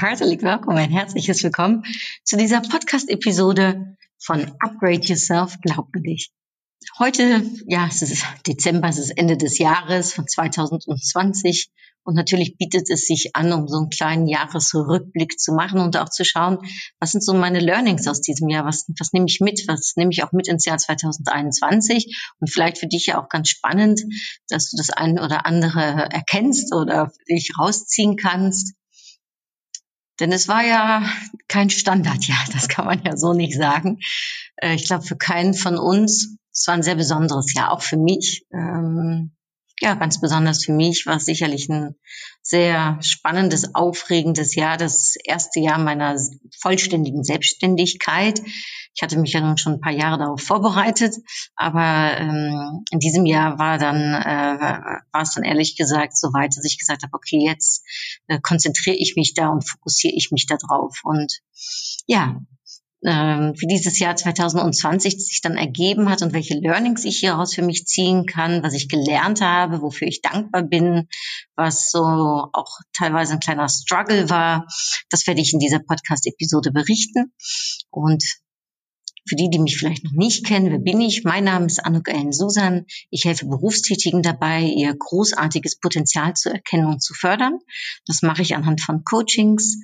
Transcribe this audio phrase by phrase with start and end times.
[0.00, 1.82] Herzlich willkommen, ein herzliches Willkommen
[2.22, 6.30] zu dieser Podcast-Episode von Upgrade Yourself, glaub an dich.
[6.98, 11.70] Heute, ja, es ist Dezember, es ist Ende des Jahres von 2020
[12.04, 16.10] und natürlich bietet es sich an, um so einen kleinen Jahresrückblick zu machen und auch
[16.10, 16.58] zu schauen,
[17.00, 20.10] was sind so meine Learnings aus diesem Jahr, was, was nehme ich mit, was nehme
[20.12, 24.02] ich auch mit ins Jahr 2021 und vielleicht für dich ja auch ganz spannend,
[24.48, 25.80] dass du das eine oder andere
[26.12, 28.74] erkennst oder dich rausziehen kannst.
[30.20, 31.08] Denn es war ja
[31.48, 33.98] kein Standardjahr, das kann man ja so nicht sagen.
[34.56, 37.98] Äh, Ich glaube, für keinen von uns, es war ein sehr besonderes Jahr, auch für
[37.98, 38.44] mich.
[38.52, 39.32] Ähm,
[39.80, 41.96] Ja, ganz besonders für mich war es sicherlich ein
[42.42, 46.16] sehr spannendes, aufregendes Jahr, das erste Jahr meiner
[46.60, 48.40] vollständigen Selbstständigkeit.
[48.96, 51.14] Ich hatte mich ja nun schon ein paar Jahre darauf vorbereitet,
[51.54, 54.58] aber ähm, in diesem Jahr war dann äh,
[55.12, 57.84] war es dann ehrlich gesagt so weit, dass ich gesagt habe, okay, jetzt
[58.26, 61.00] äh, konzentriere ich mich da und fokussiere ich mich da drauf.
[61.04, 61.40] Und
[62.06, 62.40] ja,
[63.04, 67.62] ähm, für dieses Jahr 2020 sich dann ergeben hat und welche Learnings ich hieraus für
[67.62, 71.08] mich ziehen kann, was ich gelernt habe, wofür ich dankbar bin,
[71.54, 74.66] was so auch teilweise ein kleiner Struggle war,
[75.10, 77.32] das werde ich in dieser Podcast-Episode berichten.
[77.90, 78.24] Und
[79.26, 81.24] für die, die mich vielleicht noch nicht kennen, wer bin ich?
[81.24, 82.86] Mein Name ist Anuk Ellen Susan.
[83.10, 87.58] Ich helfe Berufstätigen dabei, ihr großartiges Potenzial zu erkennen und zu fördern.
[88.06, 89.78] Das mache ich anhand von Coachings,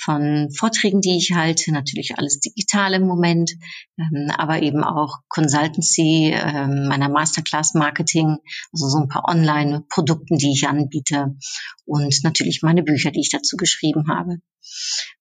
[0.00, 3.52] von Vorträgen, die ich halte, natürlich alles digital im Moment,
[3.98, 8.36] ähm, aber eben auch Consultancy, ähm, meiner Masterclass Marketing,
[8.72, 11.36] also so ein paar Online-Produkten, die ich anbiete
[11.84, 14.38] und natürlich meine Bücher, die ich dazu geschrieben habe.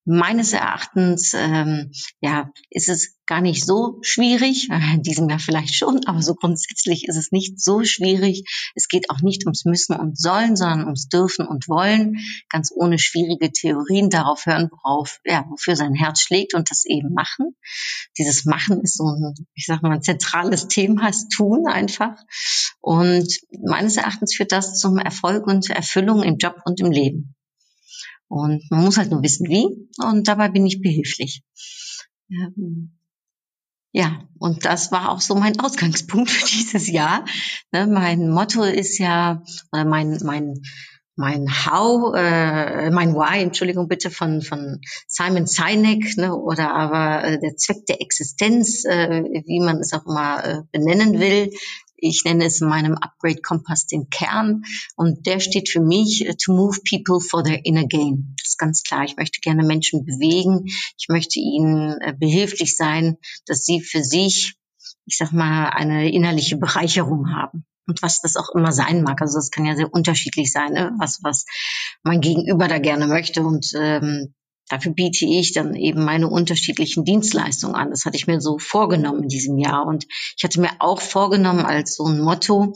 [0.09, 1.91] Meines Erachtens ähm,
[2.21, 7.09] ja, ist es gar nicht so schwierig, in diesem Jahr vielleicht schon, aber so grundsätzlich
[7.09, 8.45] ist es nicht so schwierig.
[8.73, 12.99] Es geht auch nicht ums Müssen und Sollen, sondern ums Dürfen und Wollen, ganz ohne
[12.99, 17.53] schwierige Theorien darauf hören, worauf, ja, wofür sein Herz schlägt und das eben machen.
[18.17, 22.15] Dieses Machen ist so ein, ich sag mal, ein zentrales Thema, das Tun einfach.
[22.79, 23.27] Und
[23.61, 27.36] meines Erachtens führt das zum Erfolg und Erfüllung im Job und im Leben.
[28.29, 29.67] Und man muss halt nur wissen, wie.
[30.03, 31.43] Und dabei bin ich behilflich.
[32.29, 32.97] Ähm,
[33.93, 37.25] Ja, und das war auch so mein Ausgangspunkt für dieses Jahr.
[37.71, 40.61] Ne, mein Motto ist ja, oder mein, mein,
[41.15, 47.39] mein How, äh, mein Why, Entschuldigung bitte, von, von Simon Sinek, ne, oder aber äh,
[47.39, 51.49] der Zweck der Existenz, äh, wie man es auch immer äh, benennen will,
[51.97, 54.63] ich nenne es in meinem Upgrade Kompass den Kern
[54.95, 58.35] und der steht für mich äh, to move people for their inner gain.
[58.37, 59.03] Das ist ganz klar.
[59.03, 60.65] Ich möchte gerne Menschen bewegen.
[60.97, 64.55] Ich möchte ihnen äh, behilflich sein, dass sie für sich,
[65.05, 67.65] ich sag mal, eine innerliche Bereicherung haben.
[67.87, 69.21] Und was das auch immer sein mag.
[69.21, 70.91] Also das kann ja sehr unterschiedlich sein, ne?
[70.99, 71.45] was, was
[72.03, 73.43] mein Gegenüber da gerne möchte.
[73.43, 74.33] Und ähm,
[74.69, 77.89] Dafür biete ich dann eben meine unterschiedlichen Dienstleistungen an.
[77.89, 79.85] Das hatte ich mir so vorgenommen in diesem Jahr.
[79.85, 80.05] Und
[80.35, 82.73] ich hatte mir auch vorgenommen als so ein Motto,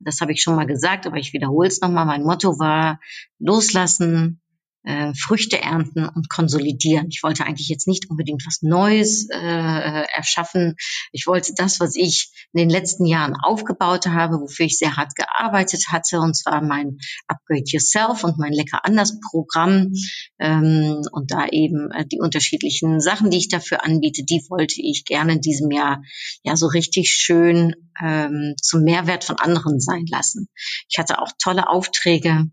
[0.00, 3.00] das habe ich schon mal gesagt, aber ich wiederhole es nochmal, mein Motto war
[3.38, 4.40] loslassen,
[4.82, 7.08] äh, Früchte ernten und konsolidieren.
[7.10, 10.76] Ich wollte eigentlich jetzt nicht unbedingt was Neues äh, erschaffen.
[11.12, 15.14] Ich wollte das, was ich in den letzten Jahren aufgebaut habe, wofür ich sehr hart
[15.14, 19.92] gearbeitet hatte, und zwar mein Upgrade Yourself und mein Lecker anders Programm
[20.38, 25.04] ähm, und da eben äh, die unterschiedlichen Sachen, die ich dafür anbiete, die wollte ich
[25.04, 26.02] gerne in diesem Jahr
[26.42, 30.48] ja so richtig schön ähm, zum Mehrwert von anderen sein lassen.
[30.88, 32.46] Ich hatte auch tolle Aufträge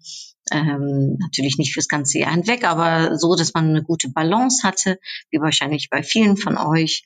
[0.51, 4.99] ähm, natürlich nicht fürs ganze Jahr hinweg, aber so, dass man eine gute Balance hatte,
[5.29, 7.03] wie wahrscheinlich bei vielen von euch.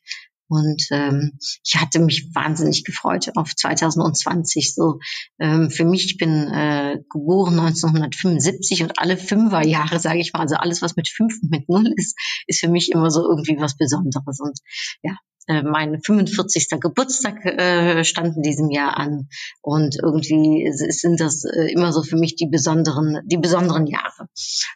[0.51, 4.75] Und ähm, ich hatte mich wahnsinnig gefreut auf 2020.
[4.75, 4.99] So
[5.39, 10.55] ähm, für mich, ich bin äh, geboren 1975 und alle Fünferjahre, sage ich mal, also
[10.55, 13.77] alles, was mit fünf und mit null ist, ist für mich immer so irgendwie was
[13.77, 14.41] Besonderes.
[14.41, 14.59] Und
[15.03, 15.15] ja,
[15.47, 16.67] äh, mein 45.
[16.81, 19.29] Geburtstag äh, stand in diesem Jahr an
[19.61, 24.27] und irgendwie sind das äh, immer so für mich die besonderen, die besonderen Jahre.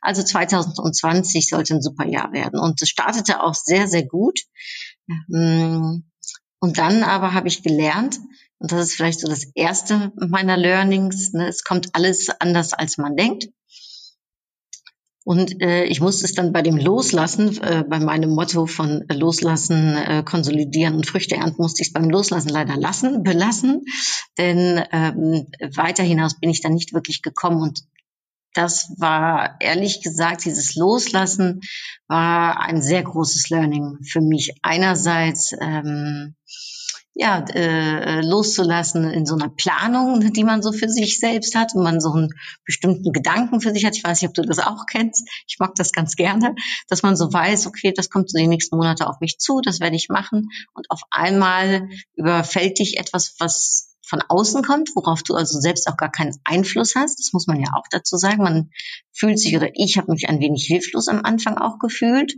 [0.01, 4.39] Also 2020 sollte ein super Jahr werden und es startete auch sehr, sehr gut.
[5.33, 6.03] Ähm,
[6.59, 8.19] Und dann aber habe ich gelernt,
[8.57, 12.97] und das ist vielleicht so das erste meiner Learnings, ne, es kommt alles anders, als
[12.97, 13.49] man denkt.
[15.23, 19.13] Und äh, ich musste es dann bei dem Loslassen, äh, bei meinem Motto von äh,
[19.15, 23.83] Loslassen, äh, Konsolidieren und Früchte ernten, musste ich es beim Loslassen leider lassen, belassen.
[24.37, 27.61] Denn ähm, weiter hinaus bin ich dann nicht wirklich gekommen.
[27.61, 27.81] Und
[28.55, 31.61] das war ehrlich gesagt, dieses Loslassen
[32.07, 34.55] war ein sehr großes Learning für mich.
[34.63, 36.35] Einerseits ähm,
[37.17, 41.81] ja, äh, loszulassen in so einer Planung, die man so für sich selbst hat und
[41.81, 42.29] man so einen
[42.65, 43.95] bestimmten Gedanken für sich hat.
[43.95, 45.25] Ich weiß nicht, ob du das auch kennst.
[45.47, 46.55] Ich mag das ganz gerne,
[46.89, 49.79] dass man so weiß, okay, das kommt so die nächsten Monate auf mich zu, das
[49.79, 50.49] werde ich machen.
[50.73, 55.97] Und auf einmal überfällt dich etwas, was von außen kommt, worauf du also selbst auch
[55.97, 57.19] gar keinen Einfluss hast.
[57.19, 58.43] Das muss man ja auch dazu sagen.
[58.43, 58.69] Man
[59.11, 62.33] fühlt sich oder ich habe mich ein wenig hilflos am Anfang auch gefühlt,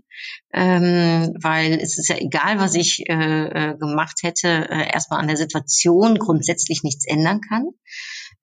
[0.54, 5.28] ähm, weil es ist ja egal, was ich äh, äh gemacht hätte, äh, erstmal an
[5.28, 7.68] der Situation grundsätzlich nichts ändern kann.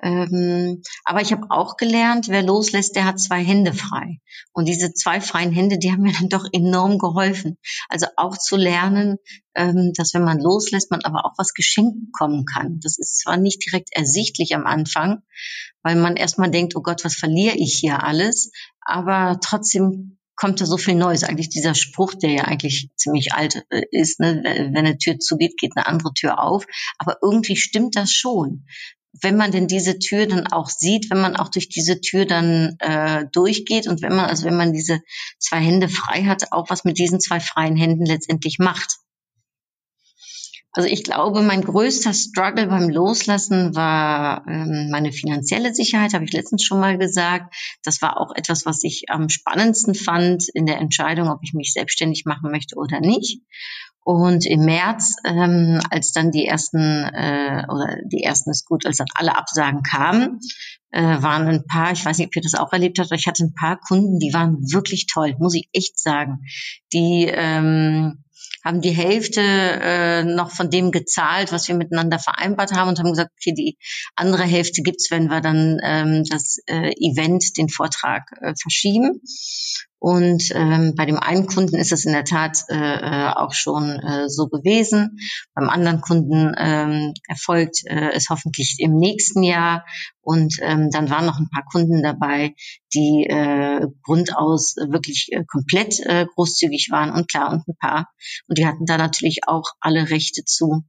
[0.02, 4.18] Ähm, aber ich habe auch gelernt, wer loslässt, der hat zwei Hände frei.
[4.52, 7.58] Und diese zwei freien Hände, die haben mir dann doch enorm geholfen.
[7.88, 9.16] Also auch zu lernen,
[9.54, 12.80] ähm, dass wenn man loslässt, man aber auch was geschenkt bekommen kann.
[12.80, 15.22] Das ist zwar nicht direkt ersichtlich am Anfang,
[15.82, 18.50] weil man erstmal denkt, oh Gott, was verliere ich hier alles?
[18.80, 21.22] Aber trotzdem kommt da so viel Neues.
[21.24, 24.42] Eigentlich dieser Spruch, der ja eigentlich ziemlich alt äh, ist, ne?
[24.44, 26.66] wenn eine Tür zugeht, geht eine andere Tür auf.
[26.98, 28.66] Aber irgendwie stimmt das schon
[29.22, 32.76] wenn man denn diese Tür dann auch sieht, wenn man auch durch diese Tür dann
[32.80, 35.00] äh, durchgeht und wenn man, also wenn man diese
[35.38, 38.98] zwei Hände frei hat, auch was mit diesen zwei freien Händen letztendlich macht.
[40.76, 46.32] Also ich glaube, mein größter Struggle beim Loslassen war ähm, meine finanzielle Sicherheit, habe ich
[46.32, 47.54] letztens schon mal gesagt.
[47.84, 51.72] Das war auch etwas, was ich am spannendsten fand in der Entscheidung, ob ich mich
[51.72, 53.40] selbstständig machen möchte oder nicht.
[54.04, 58.98] Und im März, ähm, als dann die ersten, äh, oder die ersten ist gut, als
[58.98, 60.40] dann alle Absagen kamen,
[60.90, 63.26] äh, waren ein paar, ich weiß nicht, ob ihr das auch erlebt habt, aber ich
[63.26, 66.40] hatte ein paar Kunden, die waren wirklich toll, muss ich echt sagen.
[66.92, 68.24] Die ähm,
[68.62, 73.10] haben die Hälfte äh, noch von dem gezahlt, was wir miteinander vereinbart haben und haben
[73.10, 73.76] gesagt, okay, die
[74.16, 79.20] andere Hälfte gibt's, wenn wir dann ähm, das äh, Event, den Vortrag äh, verschieben.
[79.98, 83.88] Und ähm, bei dem einen Kunden ist es in der Tat äh, äh, auch schon
[84.00, 85.18] äh, so gewesen.
[85.54, 89.84] Beim anderen Kunden ähm, erfolgt äh, es hoffentlich im nächsten Jahr.
[90.20, 92.54] Und ähm, dann waren noch ein paar Kunden dabei,
[92.92, 98.08] die äh, grundaus wirklich äh, komplett äh, großzügig waren und klar und ein paar.
[98.46, 100.84] Und die hatten da natürlich auch alle Rechte zu.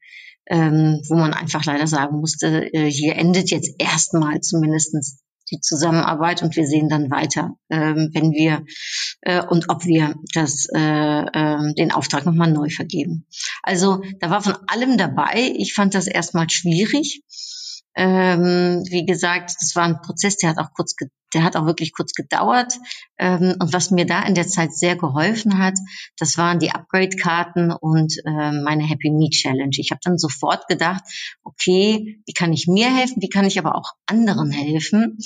[0.47, 6.44] Ähm, wo man einfach leider sagen musste, äh, hier endet jetzt erstmal zumindestens die Zusammenarbeit
[6.44, 8.65] und wir sehen dann weiter, ähm, wenn wir
[9.21, 13.25] äh, und ob wir das, äh, äh, den Auftrag nochmal neu vergeben.
[13.63, 15.53] Also da war von allem dabei.
[15.57, 17.21] Ich fand das erstmal schwierig.
[17.95, 20.95] Ähm, wie gesagt, das war ein Prozess, der hat auch kurz,
[21.33, 22.74] der hat auch wirklich kurz gedauert.
[23.18, 25.77] Ähm, und was mir da in der Zeit sehr geholfen hat,
[26.18, 29.75] das waren die Upgrade-Karten und äh, meine Happy Me Challenge.
[29.77, 31.03] Ich habe dann sofort gedacht,
[31.44, 35.18] okay, wie kann ich mir helfen, wie kann ich aber auch anderen helfen?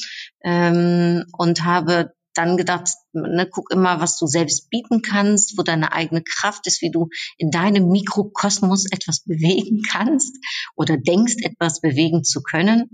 [0.43, 5.91] Ähm, und habe dann gedacht, ne, guck immer, was du selbst bieten kannst, wo deine
[5.91, 10.37] eigene Kraft ist, wie du in deinem Mikrokosmos etwas bewegen kannst
[10.75, 12.89] oder denkst, etwas bewegen zu können.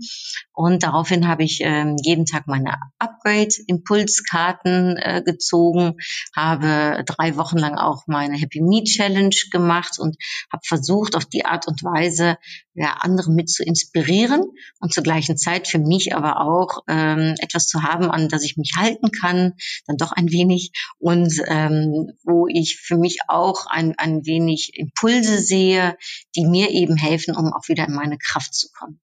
[0.52, 5.96] Und daraufhin habe ich ähm, jeden Tag meine Upgrade-Impulskarten äh, gezogen,
[6.34, 10.16] habe drei Wochen lang auch meine Happy Me Challenge gemacht und
[10.52, 12.36] habe versucht, auf die Art und Weise
[12.76, 14.42] ja, andere mit zu inspirieren
[14.80, 18.56] und zur gleichen Zeit für mich aber auch ähm, etwas zu haben, an das ich
[18.58, 19.54] mich halten kann,
[19.86, 25.38] dann doch ein wenig und ähm, wo ich für mich auch ein, ein wenig Impulse
[25.38, 25.96] sehe,
[26.34, 29.00] die mir eben helfen, um auch wieder in meine Kraft zu kommen.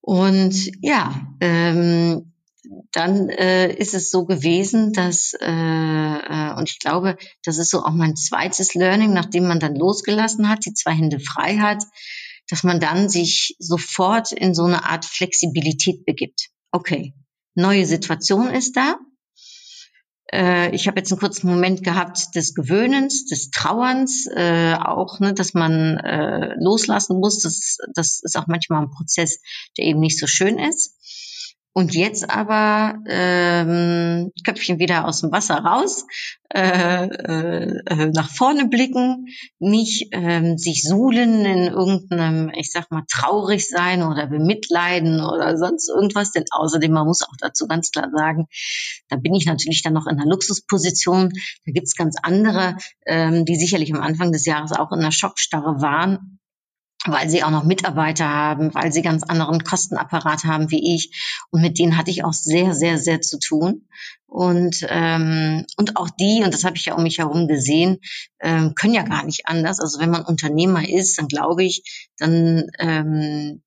[0.00, 2.34] Und ja, ähm,
[2.92, 7.82] dann äh, ist es so gewesen, dass, äh, äh, und ich glaube, das ist so
[7.82, 11.84] auch mein zweites Learning, nachdem man dann losgelassen hat, die zwei Hände frei hat,
[12.48, 16.50] dass man dann sich sofort in so eine Art Flexibilität begibt.
[16.70, 17.14] Okay,
[17.54, 18.96] neue Situation ist da.
[20.32, 25.34] Äh, ich habe jetzt einen kurzen Moment gehabt des Gewöhnens, des Trauerns, äh, auch, ne,
[25.34, 27.40] dass man äh, loslassen muss.
[27.40, 29.40] Das, das ist auch manchmal ein Prozess,
[29.78, 30.96] der eben nicht so schön ist.
[31.76, 36.06] Und jetzt aber ähm, Köpfchen wieder aus dem Wasser raus,
[36.54, 39.26] äh, äh, nach vorne blicken,
[39.58, 45.88] nicht ähm, sich suhlen in irgendeinem, ich sag mal, traurig sein oder bemitleiden oder sonst
[45.88, 46.30] irgendwas.
[46.30, 48.46] Denn außerdem, man muss auch dazu ganz klar sagen,
[49.08, 51.30] da bin ich natürlich dann noch in einer Luxusposition.
[51.66, 55.82] Da gibt's ganz andere, ähm, die sicherlich am Anfang des Jahres auch in einer Schockstarre
[55.82, 56.38] waren
[57.06, 61.44] weil sie auch noch Mitarbeiter haben, weil sie ganz anderen Kostenapparat haben wie ich.
[61.50, 63.86] Und mit denen hatte ich auch sehr, sehr, sehr zu tun.
[64.26, 68.00] Und, ähm, und auch die, und das habe ich ja um mich herum gesehen,
[68.40, 69.80] ähm, können ja gar nicht anders.
[69.80, 73.62] Also wenn man Unternehmer ist, dann glaube ich, dann ähm,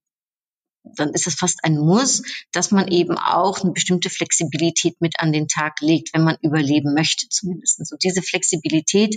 [0.96, 5.32] dann ist es fast ein Muss, dass man eben auch eine bestimmte Flexibilität mit an
[5.32, 7.92] den Tag legt, wenn man überleben möchte zumindest.
[7.92, 9.16] Und diese Flexibilität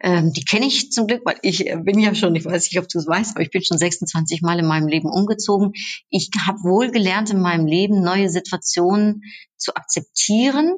[0.00, 2.78] ähm, die kenne ich zum Glück, weil ich äh, bin ja schon, ich weiß nicht,
[2.78, 5.72] ob du es weißt, aber ich bin schon 26 Mal in meinem Leben umgezogen.
[6.10, 9.22] Ich habe wohl gelernt in meinem Leben, neue Situationen
[9.56, 10.74] zu akzeptieren,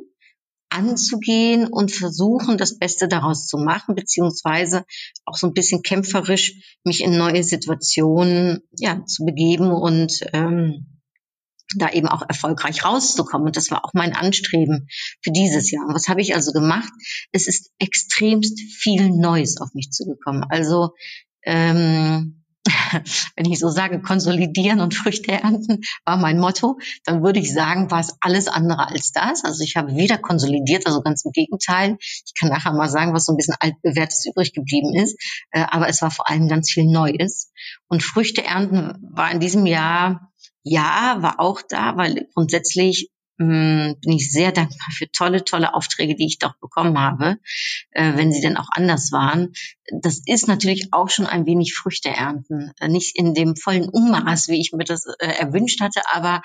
[0.70, 4.84] anzugehen und versuchen, das Beste daraus zu machen, beziehungsweise
[5.24, 10.97] auch so ein bisschen kämpferisch mich in neue Situationen ja, zu begeben und ähm,
[11.76, 13.48] da eben auch erfolgreich rauszukommen.
[13.48, 14.88] Und das war auch mein Anstreben
[15.22, 15.86] für dieses Jahr.
[15.86, 16.92] Und was habe ich also gemacht?
[17.32, 20.44] Es ist extremst viel Neues auf mich zugekommen.
[20.48, 20.94] Also
[21.44, 22.38] ähm,
[23.36, 27.90] wenn ich so sage, konsolidieren und Früchte ernten war mein Motto, dann würde ich sagen,
[27.90, 29.44] war es alles andere als das.
[29.44, 31.96] Also ich habe weder konsolidiert, also ganz im Gegenteil.
[32.00, 35.18] Ich kann nachher mal sagen, was so ein bisschen altbewährtes übrig geblieben ist.
[35.50, 37.50] Äh, aber es war vor allem ganz viel Neues.
[37.88, 40.27] Und Früchte ernten war in diesem Jahr
[40.68, 45.74] ja, war auch da, weil grundsätzlich mh, hm, bin ich sehr dankbar für tolle, tolle
[45.74, 47.38] Aufträge, die ich doch bekommen habe,
[47.90, 49.52] äh, wenn sie denn auch anders waren.
[50.02, 52.72] Das ist natürlich auch schon ein wenig Früchte ernten.
[52.80, 56.42] Äh, nicht in dem vollen Ummaß, wie ich mir das äh, erwünscht hatte, aber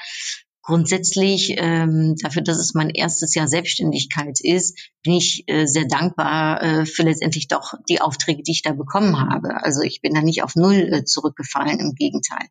[0.63, 6.63] grundsätzlich ähm, dafür, dass es mein erstes Jahr Selbstständigkeit ist, bin ich äh, sehr dankbar
[6.63, 9.61] äh, für letztendlich doch die Aufträge, die ich da bekommen habe.
[9.63, 12.47] Also ich bin da nicht auf Null äh, zurückgefallen, im Gegenteil.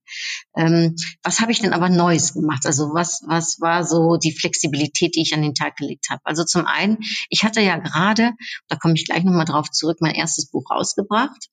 [0.54, 2.66] Ähm, was habe ich denn aber Neues gemacht?
[2.66, 6.20] Also was, was war so die Flexibilität, die ich an den Tag gelegt habe?
[6.24, 6.98] Also zum einen,
[7.30, 8.32] ich hatte ja gerade,
[8.68, 11.48] da komme ich gleich nochmal drauf zurück, mein erstes Buch rausgebracht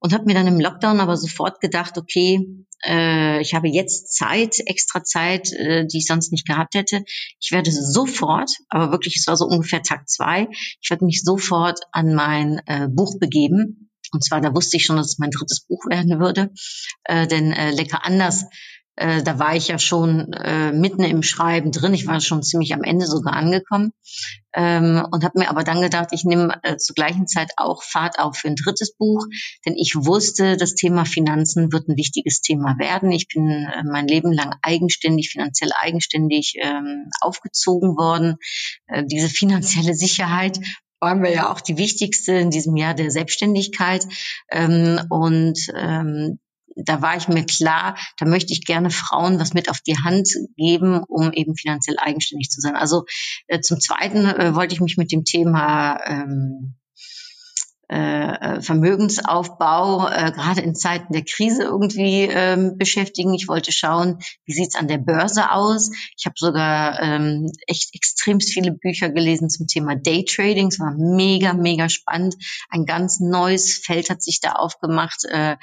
[0.00, 2.40] und habe mir dann im Lockdown aber sofort gedacht, okay,
[2.86, 7.04] äh, ich habe jetzt Zeit, extra Zeit, äh, die ich sonst nicht gehabt hätte.
[7.40, 10.48] Ich werde sofort, aber wirklich, es war so ungefähr Tag zwei,
[10.80, 13.90] ich werde mich sofort an mein äh, Buch begeben.
[14.12, 16.50] Und zwar, da wusste ich schon, dass es mein drittes Buch werden würde,
[17.04, 18.44] äh, denn äh, Lecker anders
[18.96, 21.94] äh, da war ich ja schon äh, mitten im Schreiben drin.
[21.94, 23.92] Ich war schon ziemlich am Ende sogar angekommen
[24.54, 28.18] ähm, und habe mir aber dann gedacht, ich nehme äh, zur gleichen Zeit auch Fahrt
[28.18, 29.26] auf für ein drittes Buch,
[29.66, 33.12] denn ich wusste, das Thema Finanzen wird ein wichtiges Thema werden.
[33.12, 38.36] Ich bin äh, mein Leben lang eigenständig, finanziell eigenständig ähm, aufgezogen worden.
[38.86, 40.58] Äh, diese finanzielle Sicherheit
[41.00, 44.06] war mir ja auch die wichtigste in diesem Jahr der Selbstständigkeit.
[44.50, 46.38] Ähm, und ähm,
[46.76, 50.28] da war ich mir klar, da möchte ich gerne Frauen was mit auf die Hand
[50.56, 52.76] geben, um eben finanziell eigenständig zu sein.
[52.76, 53.04] Also
[53.46, 56.76] äh, zum Zweiten äh, wollte ich mich mit dem Thema ähm,
[57.88, 63.32] äh, Vermögensaufbau äh, gerade in Zeiten der Krise irgendwie ähm, beschäftigen.
[63.34, 65.90] Ich wollte schauen, wie sieht's an der Börse aus.
[66.16, 70.68] Ich habe sogar ähm, echt extrem viele Bücher gelesen zum Thema Daytrading.
[70.68, 72.34] Es war mega, mega spannend.
[72.70, 75.24] Ein ganz neues Feld hat sich da aufgemacht.
[75.28, 75.56] Äh,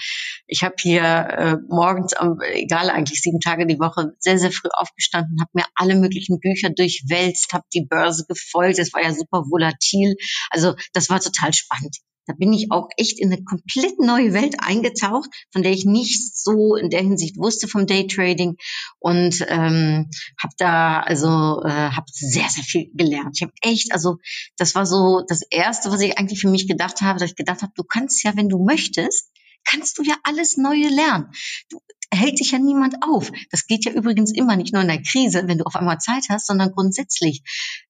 [0.47, 2.13] ich habe hier äh, morgens,
[2.53, 6.69] egal eigentlich sieben Tage die Woche, sehr, sehr früh aufgestanden, habe mir alle möglichen Bücher
[6.69, 8.79] durchwälzt, habe die Börse gefolgt.
[8.79, 10.15] Es war ja super volatil.
[10.49, 11.97] Also das war total spannend.
[12.25, 16.35] Da bin ich auch echt in eine komplett neue Welt eingetaucht, von der ich nicht
[16.37, 18.55] so in der Hinsicht wusste vom Daytrading
[18.99, 20.09] und ähm,
[20.41, 23.37] habe da also äh, habe sehr sehr viel gelernt.
[23.37, 24.17] Ich habe echt also
[24.57, 27.61] das war so das erste, was ich eigentlich für mich gedacht habe, dass ich gedacht
[27.61, 29.29] habe, du kannst ja, wenn du möchtest,
[29.65, 31.32] kannst du ja alles Neue lernen.
[31.70, 31.79] Du,
[32.13, 33.32] hält sich ja niemand auf.
[33.51, 36.25] Das geht ja übrigens immer nicht nur in der Krise, wenn du auf einmal Zeit
[36.29, 37.43] hast, sondern grundsätzlich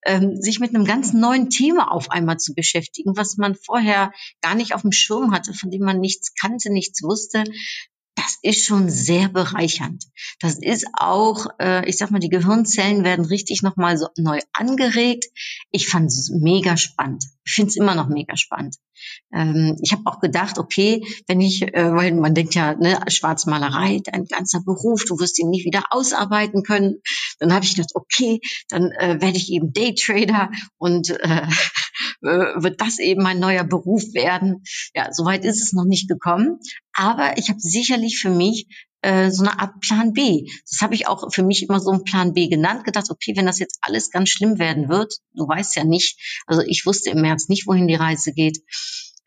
[0.05, 4.11] ähm, sich mit einem ganz neuen Thema auf einmal zu beschäftigen, was man vorher
[4.41, 7.43] gar nicht auf dem Schirm hatte, von dem man nichts kannte, nichts wusste.
[8.15, 10.05] Das ist schon sehr bereichernd.
[10.39, 15.25] Das ist auch, äh, ich sag mal, die Gehirnzellen werden richtig nochmal so neu angeregt.
[15.71, 17.25] Ich fand es mega spannend.
[17.43, 18.75] Ich finde es immer noch mega spannend.
[19.33, 24.01] Ähm, ich habe auch gedacht, okay, wenn ich, äh, weil man denkt ja, ne, Schwarzmalerei,
[24.03, 27.01] dein ganzer Beruf, du wirst ihn nie wieder ausarbeiten können.
[27.39, 31.47] Dann habe ich gedacht, okay, dann äh, werde ich eben Daytrader und äh,
[32.21, 34.63] wird das eben mein neuer Beruf werden.
[34.95, 36.59] Ja, soweit ist es noch nicht gekommen.
[36.93, 38.67] Aber ich habe sicherlich für mich
[39.03, 40.49] äh, so eine Art Plan B.
[40.69, 43.45] Das habe ich auch für mich immer so einen Plan B genannt, gedacht, okay, wenn
[43.45, 47.21] das jetzt alles ganz schlimm werden wird, du weißt ja nicht, also ich wusste im
[47.21, 48.59] März nicht, wohin die Reise geht,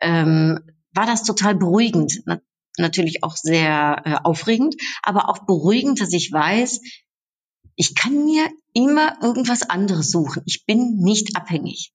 [0.01, 0.61] ähm,
[0.93, 2.23] war das total beruhigend.
[2.25, 2.41] Na,
[2.79, 6.81] natürlich auch sehr äh, aufregend, aber auch beruhigend, dass ich weiß,
[7.75, 10.43] ich kann mir immer irgendwas anderes suchen.
[10.47, 11.93] Ich bin nicht abhängig.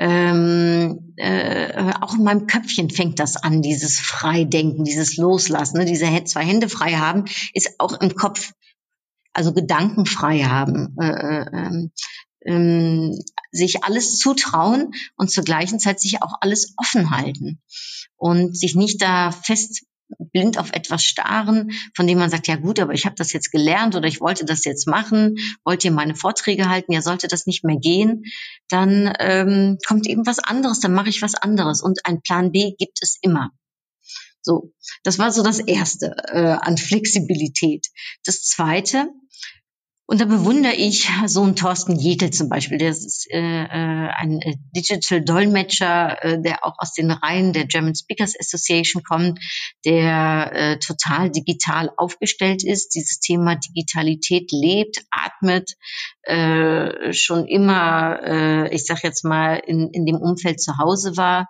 [0.00, 5.84] Ähm, äh, auch in meinem Köpfchen fängt das an, dieses Freidenken, dieses Loslassen, ne?
[5.84, 8.52] diese zwei Hände frei haben, ist auch im Kopf,
[9.32, 11.90] also Gedanken frei haben, äh, äh, ähm,
[12.44, 13.18] ähm,
[13.50, 17.60] sich alles zutrauen und zur gleichen Zeit sich auch alles offen halten
[18.16, 19.84] und sich nicht da fest
[20.32, 23.50] blind auf etwas starren, von dem man sagt, ja gut, aber ich habe das jetzt
[23.50, 27.46] gelernt oder ich wollte das jetzt machen, wollte ihr meine Vorträge halten, ja sollte das
[27.46, 28.24] nicht mehr gehen,
[28.68, 32.74] dann ähm, kommt eben was anderes, dann mache ich was anderes und ein Plan B
[32.78, 33.50] gibt es immer.
[34.40, 34.72] So,
[35.02, 37.86] das war so das Erste äh, an Flexibilität.
[38.24, 39.08] Das Zweite,
[40.10, 44.40] und da bewundere ich so einen Thorsten Jekel zum Beispiel, der ist äh, äh, ein
[44.40, 49.38] äh, Digital Dolmetscher, äh, der auch aus den Reihen der German Speakers Association kommt,
[49.84, 55.74] der äh, total digital aufgestellt ist, dieses Thema Digitalität lebt, atmet,
[56.22, 61.48] äh, schon immer, äh, ich sag jetzt mal, in, in dem Umfeld zu Hause war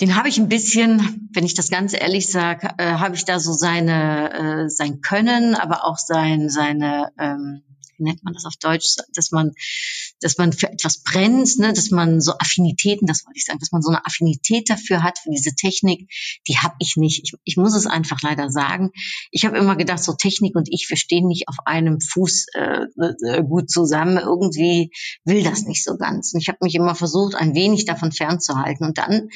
[0.00, 3.38] den habe ich ein bisschen, wenn ich das ganz ehrlich sage, äh, habe ich da
[3.38, 7.62] so seine äh, sein Können, aber auch sein seine ähm,
[7.96, 9.52] wie nennt man das auf Deutsch, dass man
[10.20, 13.72] dass man für etwas brennt, ne, dass man so Affinitäten, das wollte ich sagen, dass
[13.72, 16.10] man so eine Affinität dafür hat für diese Technik,
[16.48, 17.22] die habe ich nicht.
[17.24, 18.90] Ich, ich muss es einfach leider sagen.
[19.30, 23.42] Ich habe immer gedacht, so Technik und ich, wir stehen nicht auf einem Fuß äh,
[23.42, 24.18] gut zusammen.
[24.18, 24.90] Irgendwie
[25.24, 26.32] will das nicht so ganz.
[26.32, 28.86] Und ich habe mich immer versucht, ein wenig davon fernzuhalten.
[28.86, 29.28] Und dann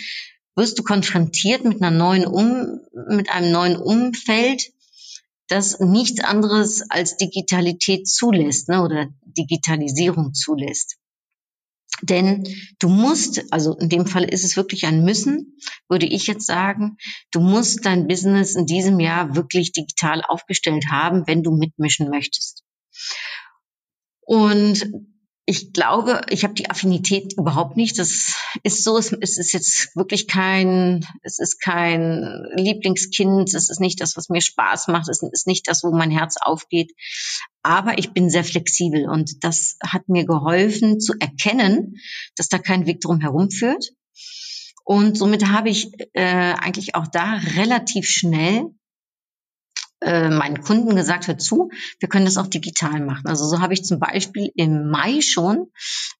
[0.59, 4.65] wirst du konfrontiert mit einer neuen um, mit einem neuen Umfeld,
[5.47, 10.99] das nichts anderes als Digitalität zulässt, ne, oder Digitalisierung zulässt.
[12.03, 12.45] Denn
[12.81, 15.57] du musst, also in dem Fall ist es wirklich ein Müssen,
[15.88, 16.97] würde ich jetzt sagen,
[17.31, 22.62] du musst dein Business in diesem Jahr wirklich digital aufgestellt haben, wenn du mitmischen möchtest.
[24.21, 24.93] Und
[25.49, 27.99] ich glaube, ich habe die Affinität überhaupt nicht.
[27.99, 34.02] Das ist so, es, ist jetzt wirklich kein, es ist kein Lieblingskind, es ist nicht
[34.02, 36.93] das, was mir Spaß macht, es ist nicht das, wo mein Herz aufgeht.
[37.62, 41.95] Aber ich bin sehr flexibel und das hat mir geholfen zu erkennen,
[42.37, 43.93] dass da kein Weg drum herum führt.
[44.84, 48.67] Und somit habe ich äh, eigentlich auch da relativ schnell
[50.00, 53.26] äh, meinen Kunden gesagt, hör zu, wir können das auch digital machen.
[53.26, 55.71] Also so habe ich zum Beispiel im Mai schon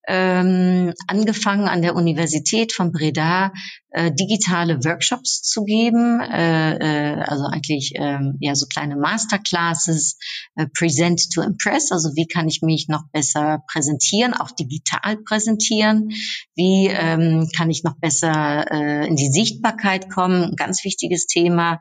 [0.09, 3.53] ähm, angefangen an der Universität von Breda
[3.91, 10.19] äh, digitale Workshops zu geben, äh, äh, also eigentlich äh, ja so kleine Masterclasses,
[10.57, 16.11] äh, Present to Impress, also wie kann ich mich noch besser präsentieren, auch digital präsentieren,
[16.55, 21.81] wie ähm, kann ich noch besser äh, in die Sichtbarkeit kommen, ganz wichtiges Thema.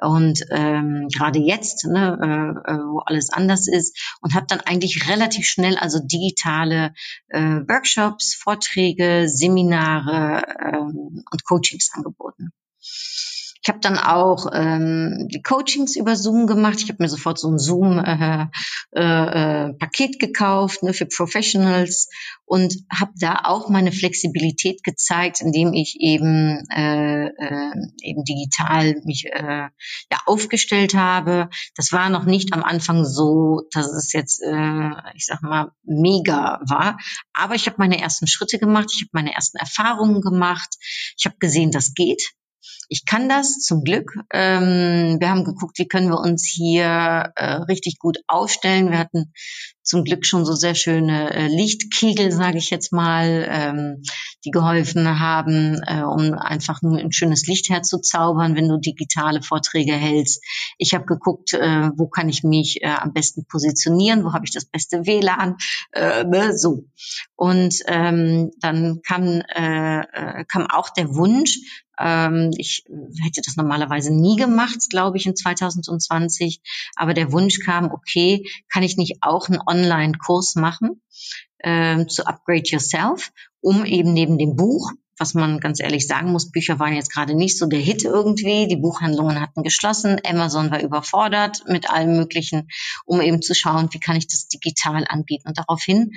[0.00, 5.08] Und ähm, gerade jetzt, ne, äh, äh wo alles anders ist und habe dann eigentlich
[5.08, 6.92] relativ schnell also digitale
[7.28, 12.52] äh, Workshops, Vorträge, Seminare ähm, und Coachings angeboten.
[13.68, 16.80] Ich habe dann auch ähm, die Coachings über Zoom gemacht.
[16.82, 18.48] Ich habe mir sofort so ein Zoom-Paket
[18.94, 19.68] äh,
[20.04, 22.08] äh, äh gekauft ne, für Professionals
[22.46, 29.26] und habe da auch meine Flexibilität gezeigt, indem ich eben äh, äh, eben digital mich
[29.26, 31.50] äh, ja aufgestellt habe.
[31.76, 36.58] Das war noch nicht am Anfang so, dass es jetzt äh, ich sag mal mega
[36.66, 36.96] war,
[37.34, 38.88] aber ich habe meine ersten Schritte gemacht.
[38.94, 40.76] Ich habe meine ersten Erfahrungen gemacht.
[41.18, 42.32] Ich habe gesehen, das geht.
[42.88, 44.12] Ich kann das zum Glück.
[44.32, 48.90] Ähm, wir haben geguckt, wie können wir uns hier äh, richtig gut aufstellen.
[48.90, 49.32] Wir hatten
[49.88, 54.02] zum Glück schon so sehr schöne äh, Lichtkegel, sage ich jetzt mal, ähm,
[54.44, 59.94] die geholfen haben, äh, um einfach nur ein schönes Licht herzuzaubern, wenn du digitale Vorträge
[59.94, 60.44] hältst.
[60.76, 64.52] Ich habe geguckt, äh, wo kann ich mich äh, am besten positionieren, wo habe ich
[64.52, 65.56] das beste WLAN,
[65.92, 66.84] äh, ne, so.
[67.34, 71.58] Und ähm, dann kam, äh, äh kam auch der Wunsch,
[71.98, 72.84] ähm, ich
[73.22, 76.60] hätte das normalerweise nie gemacht, glaube ich, in 2020.
[76.94, 81.02] Aber der Wunsch kam, okay, kann ich nicht auch einen Online-Kurs machen
[81.62, 86.50] ähm, zu Upgrade Yourself, um eben neben dem Buch was man ganz ehrlich sagen muss,
[86.50, 88.68] Bücher waren jetzt gerade nicht so der Hit irgendwie.
[88.68, 92.68] Die Buchhandlungen hatten geschlossen, Amazon war überfordert mit allem Möglichen,
[93.04, 95.48] um eben zu schauen, wie kann ich das digital anbieten.
[95.48, 96.12] Und daraufhin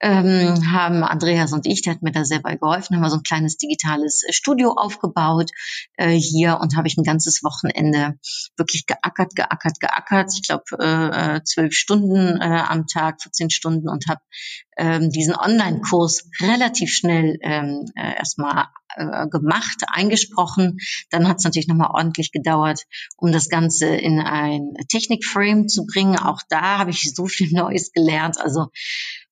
[0.00, 3.16] ähm, haben Andreas und ich, der hat mir da sehr bei geholfen, haben wir so
[3.16, 5.50] ein kleines digitales äh, Studio aufgebaut
[5.96, 8.18] äh, hier und habe ich ein ganzes Wochenende
[8.56, 10.32] wirklich geackert, geackert, geackert.
[10.34, 14.20] Ich glaube äh, äh, zwölf Stunden äh, am Tag, 14 Stunden und habe
[14.78, 20.78] ähm, diesen Online-Kurs relativ schnell ähm, äh, erstmal äh, gemacht, eingesprochen.
[21.10, 22.84] Dann hat es natürlich nochmal ordentlich gedauert,
[23.18, 26.18] um das Ganze in ein Technikframe zu bringen.
[26.18, 28.40] Auch da habe ich so viel Neues gelernt.
[28.40, 28.68] Also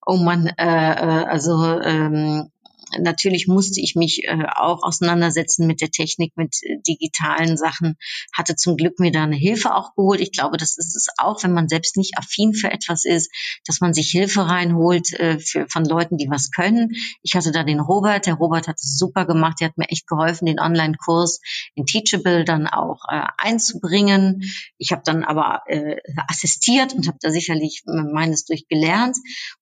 [0.08, 2.50] oh man, äh, äh, also ähm,
[2.96, 7.96] natürlich musste ich mich äh, auch auseinandersetzen mit der Technik, mit äh, digitalen Sachen.
[8.32, 10.20] Hatte zum Glück mir da eine Hilfe auch geholt.
[10.20, 13.30] Ich glaube, das ist es auch, wenn man selbst nicht affin für etwas ist,
[13.66, 16.92] dass man sich Hilfe reinholt äh, für, von Leuten, die was können.
[17.22, 18.26] Ich hatte da den Robert.
[18.26, 19.60] Der Robert hat es super gemacht.
[19.60, 21.40] Der hat mir echt geholfen, den Online-Kurs
[21.74, 24.42] in Teachable dann auch äh, einzubringen.
[24.78, 25.96] Ich habe dann aber äh,
[26.28, 29.16] assistiert und habe da sicherlich meines durchgelernt.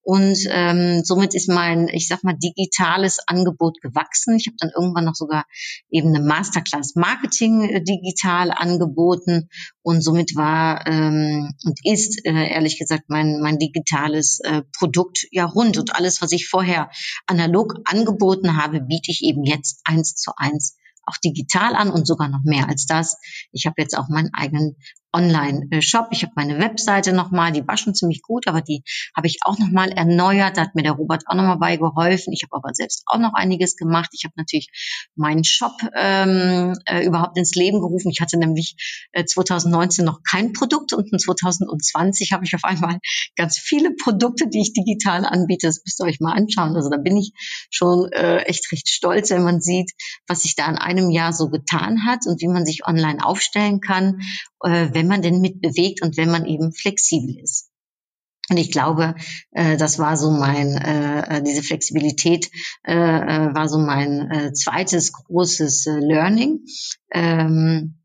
[0.07, 4.37] Und ähm, somit ist mein, ich sag mal, digitales Angebot gewachsen.
[4.37, 5.47] Ich habe dann irgendwann noch sogar
[5.91, 9.49] eben eine Masterclass Marketing äh, digital angeboten
[9.83, 15.45] und somit war ähm, und ist äh, ehrlich gesagt mein mein digitales äh, Produkt ja
[15.45, 16.89] rund und alles, was ich vorher
[17.27, 22.29] analog angeboten habe, biete ich eben jetzt eins zu eins auch digital an und sogar
[22.29, 23.17] noch mehr als das.
[23.51, 24.77] Ich habe jetzt auch meinen eigenen
[25.13, 26.09] Online-Shop.
[26.11, 28.83] Ich habe meine Webseite nochmal, die war schon ziemlich gut, aber die
[29.17, 30.57] habe ich auch nochmal erneuert.
[30.57, 32.33] Da hat mir der Robert auch nochmal bei geholfen.
[32.33, 34.11] Ich habe aber selbst auch noch einiges gemacht.
[34.13, 34.69] Ich habe natürlich
[35.15, 38.11] meinen Shop ähm, äh, überhaupt ins Leben gerufen.
[38.11, 38.77] Ich hatte nämlich
[39.13, 42.99] äh, 2019 noch kein Produkt und in 2020 habe ich auf einmal
[43.37, 45.67] ganz viele Produkte, die ich digital anbiete.
[45.67, 46.77] Das müsst ihr euch mal anschauen.
[46.77, 47.33] Also da bin ich
[47.71, 49.93] schon äh, echt recht stolz, wenn man sieht,
[50.27, 53.81] was sich da in einem Jahr so getan hat und wie man sich online aufstellen
[53.81, 54.21] kann
[54.67, 57.71] äh, wenn man denn mitbewegt und wenn man eben flexibel ist.
[58.49, 59.15] Und ich glaube,
[59.53, 62.51] äh, das war so mein, äh, diese Flexibilität
[62.85, 66.61] war so mein zweites großes Learning.
[67.13, 67.99] Ähm,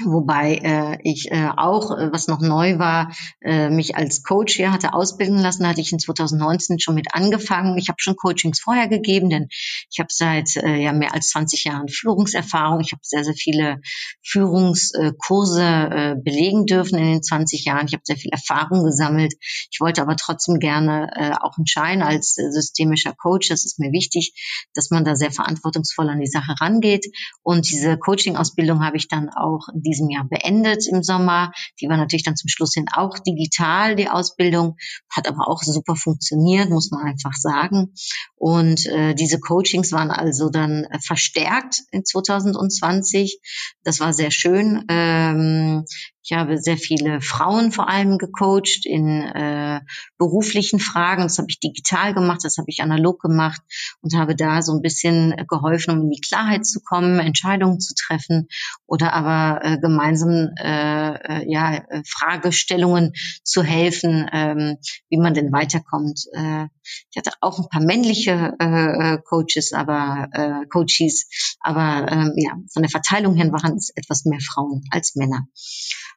[0.00, 4.72] Wobei äh, ich äh, auch, äh, was noch neu war, äh, mich als Coach hier
[4.72, 7.76] hatte ausbilden lassen, hatte ich in 2019 schon mit angefangen.
[7.76, 11.64] Ich habe schon Coachings vorher gegeben, denn ich habe seit äh, ja mehr als 20
[11.64, 12.80] Jahren Führungserfahrung.
[12.80, 13.82] Ich habe sehr, sehr viele
[14.22, 17.86] Führungskurse äh, belegen dürfen in den 20 Jahren.
[17.86, 19.34] Ich habe sehr viel Erfahrung gesammelt.
[19.70, 23.50] Ich wollte aber trotzdem gerne äh, auch einen Schein als äh, systemischer Coach.
[23.50, 24.32] Das ist mir wichtig,
[24.74, 27.04] dass man da sehr verantwortungsvoll an die Sache rangeht.
[27.42, 31.52] Und diese Coaching-Ausbildung habe ich dann auch diesem Jahr beendet im Sommer.
[31.80, 34.76] Die war natürlich dann zum Schluss hin auch digital, die Ausbildung,
[35.10, 37.92] hat aber auch super funktioniert, muss man einfach sagen.
[38.36, 43.40] Und äh, diese Coachings waren also dann äh, verstärkt in 2020.
[43.84, 44.84] Das war sehr schön.
[44.88, 45.84] Ähm,
[46.24, 49.80] ich habe sehr viele Frauen vor allem gecoacht in äh,
[50.18, 51.22] beruflichen Fragen.
[51.22, 53.60] Das habe ich digital gemacht, das habe ich analog gemacht
[54.00, 57.94] und habe da so ein bisschen geholfen, um in die Klarheit zu kommen, Entscheidungen zu
[57.94, 58.46] treffen
[58.86, 65.52] oder aber äh, gemeinsam äh, äh, ja, äh, Fragestellungen zu helfen, ähm, wie man denn
[65.52, 66.24] weiterkommt.
[66.32, 66.66] Äh,
[67.10, 71.28] ich hatte auch ein paar männliche äh, äh Coaches, aber äh, Coaches,
[71.60, 75.46] aber äh, ja, von der Verteilung her waren es etwas mehr Frauen als Männer.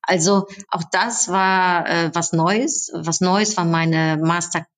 [0.02, 2.92] Also auch das war äh, was Neues.
[2.94, 4.18] Was Neues war meine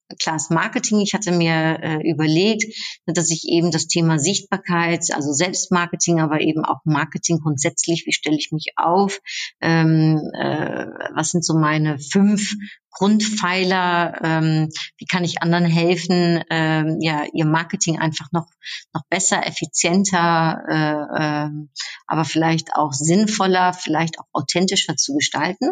[0.08, 1.02] Masterclass Marketing.
[1.02, 2.64] Ich hatte mir äh, überlegt,
[3.06, 8.38] dass ich eben das Thema Sichtbarkeit, also Selbstmarketing, aber eben auch Marketing grundsätzlich, wie stelle
[8.38, 9.20] ich mich auf,
[9.62, 12.54] ähm, äh, was sind so meine fünf
[12.92, 18.48] Grundpfeiler, ähm, wie kann ich anderen helfen, ähm, ja, ihr Marketing einfach noch,
[18.94, 21.50] noch besser, effizienter, äh, äh,
[22.08, 25.72] aber vielleicht auch sinnvoller, vielleicht auch authentischer zu gestalten.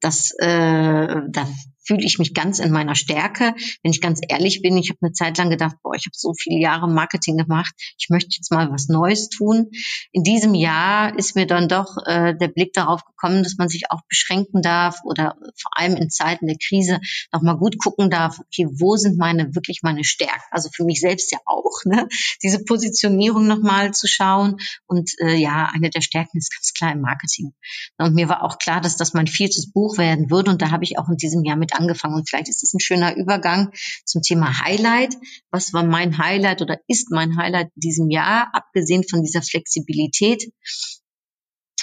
[0.00, 1.48] Das, äh, da
[1.84, 3.54] fühle ich mich ganz in meiner Stärke.
[3.82, 6.32] Wenn ich ganz ehrlich bin, ich habe eine Zeit lang gedacht, boah, ich habe so
[6.34, 9.70] viele Jahre Marketing gemacht, ich möchte jetzt mal was Neues tun.
[10.12, 13.90] In diesem Jahr ist mir dann doch äh, der Blick darauf gekommen, dass man sich
[13.90, 17.00] auch beschränken darf oder vor allem in Zeiten der Krise
[17.32, 20.42] noch mal gut gucken darf, okay, wo sind meine wirklich meine Stärken?
[20.50, 22.08] Also für mich selbst ja auch, ne?
[22.42, 24.56] diese Positionierung noch mal zu schauen.
[24.86, 27.52] Und äh, ja, eine der Stärken ist ganz klar im Marketing.
[27.98, 30.50] Und mir war auch klar, dass das mein viertes Buch werden würde.
[30.50, 32.14] Und da habe ich auch in diesem Jahr mit angefangen.
[32.14, 33.70] Und vielleicht ist es ein schöner Übergang
[34.04, 35.16] zum Thema Highlight.
[35.50, 40.52] Was war mein Highlight oder ist mein Highlight diesem Jahr, abgesehen von dieser Flexibilität?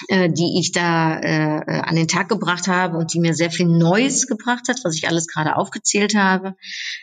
[0.08, 3.66] Äh, die ich da äh, an den Tag gebracht habe und die mir sehr viel
[3.66, 6.56] Neues gebracht hat, was ich alles gerade aufgezählt habe.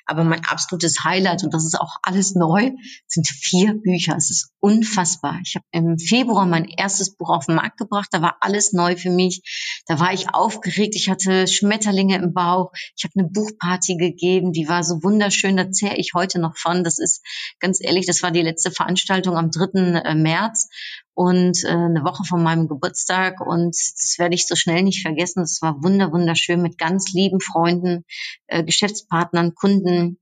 [0.06, 2.72] Aber mein absolutes Highlight, und das ist auch alles neu,
[3.08, 4.16] sind vier Bücher.
[4.18, 5.40] Es ist unfassbar.
[5.46, 8.10] Ich habe im Februar mein erstes Buch auf den Markt gebracht.
[8.12, 9.42] Da war alles neu für mich.
[9.88, 10.96] Da war ich aufgeregt.
[10.96, 12.72] Ich hatte Schmetterlinge im Bauch.
[12.98, 14.52] Ich habe eine Buchparty gegeben.
[14.52, 15.58] Die war so wunderschön.
[15.58, 16.84] Da zehre ich heute noch von.
[16.84, 17.24] Das ist
[17.60, 20.00] ganz ehrlich, das war die letzte Veranstaltung am 3.
[20.00, 20.70] Äh, März
[21.20, 25.44] und äh, eine Woche von meinem Geburtstag und das werde ich so schnell nicht vergessen.
[25.44, 28.06] Es war wunder wunderschön mit ganz lieben Freunden,
[28.48, 30.18] äh, Geschäftspartnern, Kunden,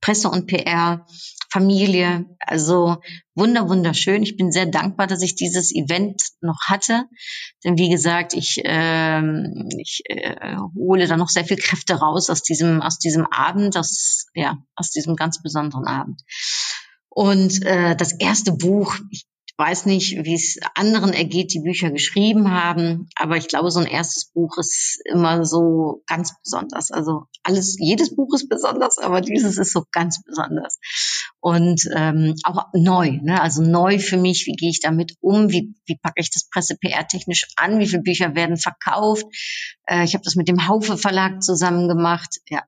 [0.00, 1.04] Presse und PR,
[1.50, 2.24] Familie.
[2.40, 2.96] Also
[3.34, 4.22] wunder wunderschön.
[4.22, 7.04] Ich bin sehr dankbar, dass ich dieses Event noch hatte,
[7.62, 9.20] denn wie gesagt, ich, äh,
[9.76, 14.24] ich äh, hole da noch sehr viel Kräfte raus aus diesem aus diesem Abend, aus
[14.32, 16.22] ja aus diesem ganz besonderen Abend.
[17.10, 19.26] Und äh, das erste Buch, ich
[19.58, 23.86] weiß nicht, wie es anderen ergeht, die Bücher geschrieben haben, aber ich glaube, so ein
[23.86, 26.92] erstes Buch ist immer so ganz besonders.
[26.92, 30.78] Also alles, jedes Buch ist besonders, aber dieses ist so ganz besonders.
[31.40, 33.42] Und ähm, auch neu, ne?
[33.42, 37.48] also neu für mich, wie gehe ich damit um, wie, wie packe ich das Presse-PR-technisch
[37.56, 39.26] an, wie viele Bücher werden verkauft.
[39.86, 42.38] Äh, ich habe das mit dem Haufe Verlag zusammen gemacht.
[42.48, 42.62] Ja,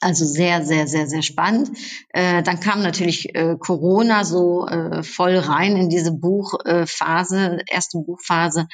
[0.00, 1.70] also sehr, sehr, sehr, sehr spannend.
[2.10, 8.66] Äh, dann kam natürlich äh, Corona so äh, voll rein in diese Buchphase, erste Buchphase.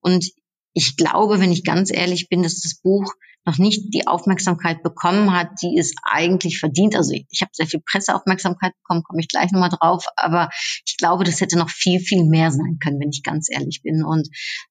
[0.00, 0.30] Und
[0.74, 5.32] ich glaube, wenn ich ganz ehrlich bin, dass das Buch noch nicht die Aufmerksamkeit bekommen
[5.32, 6.96] hat, die es eigentlich verdient.
[6.96, 10.48] Also ich, ich habe sehr viel Presseaufmerksamkeit bekommen, komme ich gleich nochmal drauf, aber
[10.86, 14.04] ich glaube, das hätte noch viel, viel mehr sein können, wenn ich ganz ehrlich bin.
[14.04, 14.28] Und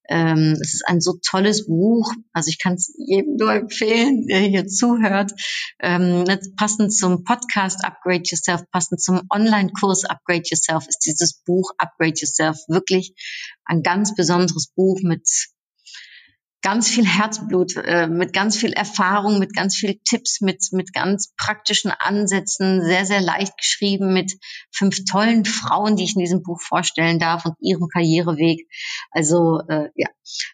[0.10, 4.40] ähm, es ist ein so tolles Buch, also ich kann es jedem nur empfehlen, der
[4.40, 5.32] hier zuhört.
[5.80, 6.26] Ähm,
[6.58, 12.58] passend zum Podcast Upgrade Yourself, passend zum Online-Kurs Upgrade Yourself ist dieses Buch Upgrade Yourself
[12.68, 13.14] wirklich
[13.66, 15.28] ein ganz besonderes Buch mit
[16.64, 21.34] ganz viel Herzblut, äh, mit ganz viel Erfahrung, mit ganz viel Tipps, mit, mit ganz
[21.38, 24.34] praktischen Ansätzen, sehr, sehr leicht geschrieben, mit
[24.72, 28.68] fünf tollen Frauen, die ich in diesem Buch vorstellen darf und ihrem Karriereweg.
[29.12, 30.08] Also äh, ja,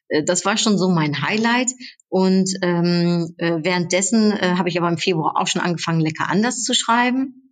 [0.09, 1.71] äh, das war schon so mein Highlight.
[2.09, 6.63] Und ähm, äh, währenddessen äh, habe ich aber im Februar auch schon angefangen, lecker anders
[6.63, 7.48] zu schreiben.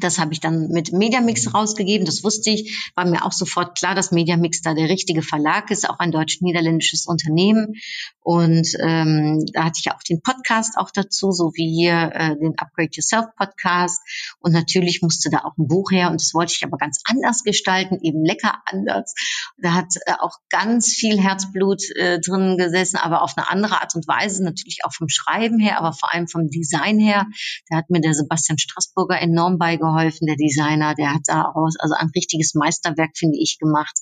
[0.00, 2.04] Das habe ich dann mit Mediamix rausgegeben.
[2.04, 2.90] Das wusste ich.
[2.96, 7.06] War mir auch sofort klar, dass Mediamix da der richtige Verlag ist, auch ein deutsch-niederländisches
[7.06, 7.74] Unternehmen.
[8.20, 12.58] Und ähm, da hatte ich auch den Podcast auch dazu, so wie hier äh, den
[12.58, 14.00] Upgrade Yourself Podcast.
[14.40, 16.10] Und natürlich musste da auch ein Buch her.
[16.10, 19.14] Und das wollte ich aber ganz anders gestalten, eben lecker anders.
[19.58, 23.94] Da hat äh, auch ganz viel Herzblut äh, drin gesessen, aber auf eine andere Art
[23.94, 24.42] und Weise.
[24.42, 27.26] Natürlich auch vom Schreiben her, aber vor allem vom Design her.
[27.68, 31.94] Da hat mir der Sebastian Straßburger enorm beigebracht geholfen, der Designer, der hat daraus also
[31.94, 33.94] ein richtiges Meisterwerk, finde ich, gemacht.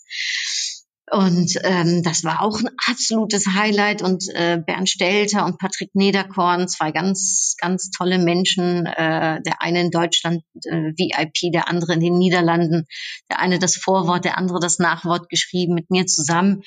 [1.12, 4.00] Und ähm, das war auch ein absolutes Highlight.
[4.00, 8.86] Und äh, Bernd Stelter und Patrick Nederkorn, zwei ganz, ganz tolle Menschen.
[8.86, 12.86] Äh, der eine in Deutschland äh, VIP, der andere in den Niederlanden.
[13.30, 16.62] Der eine das Vorwort, der andere das Nachwort geschrieben, mit mir zusammen.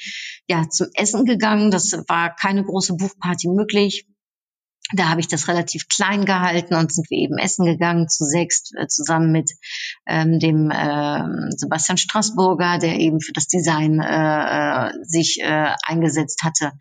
[0.47, 1.71] Ja, zum Essen gegangen.
[1.71, 4.06] Das war keine große Buchparty möglich
[4.93, 8.69] da habe ich das relativ klein gehalten und sind wir eben essen gegangen zu sechs
[8.78, 9.52] äh, zusammen mit
[10.06, 11.24] ähm, dem äh,
[11.58, 16.74] Sebastian Straßburger, der eben für das Design äh, äh, sich äh, eingesetzt hatte.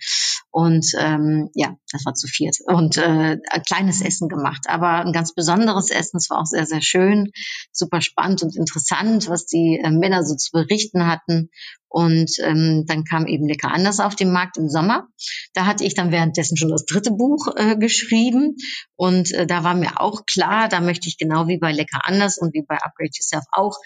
[0.51, 2.59] Und ähm, ja, das war zu viert.
[2.67, 6.19] Und äh, ein kleines Essen gemacht, aber ein ganz besonderes Essen.
[6.19, 7.33] Es war auch sehr, sehr schön,
[7.73, 11.49] super spannend und interessant, was die äh, Männer so zu berichten hatten.
[11.89, 15.07] Und ähm, dann kam eben Lecker anders auf den Markt im Sommer.
[15.53, 17.94] Da hatte ich dann währenddessen schon das dritte Buch äh, geschrieben.
[18.97, 22.39] Und äh, da war mir auch klar, da möchte ich genau wie bei Lecker anders
[22.39, 23.77] und wie bei Upgrade Yourself auch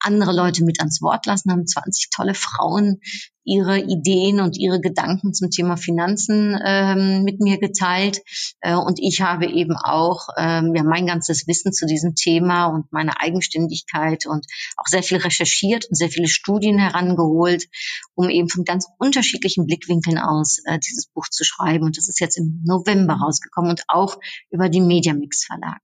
[0.00, 3.00] andere Leute mit ans Wort lassen, haben 20 tolle Frauen
[3.48, 8.20] ihre Ideen und ihre Gedanken zum Thema Finanzen ähm, mit mir geteilt.
[8.60, 12.92] Äh, und ich habe eben auch ähm, ja, mein ganzes Wissen zu diesem Thema und
[12.92, 14.44] meine Eigenständigkeit und
[14.76, 17.68] auch sehr viel recherchiert und sehr viele Studien herangeholt,
[18.14, 21.84] um eben von ganz unterschiedlichen Blickwinkeln aus äh, dieses Buch zu schreiben.
[21.84, 24.18] Und das ist jetzt im November rausgekommen und auch
[24.50, 25.80] über die Mediamix Verlag.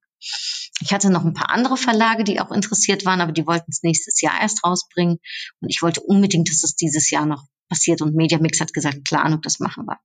[0.81, 3.83] Ich hatte noch ein paar andere Verlage, die auch interessiert waren, aber die wollten es
[3.83, 5.19] nächstes Jahr erst rausbringen.
[5.61, 8.03] Und ich wollte unbedingt, dass es dieses Jahr noch passiert.
[8.03, 9.99] Und Mediamix hat gesagt, klar, und das machen wir.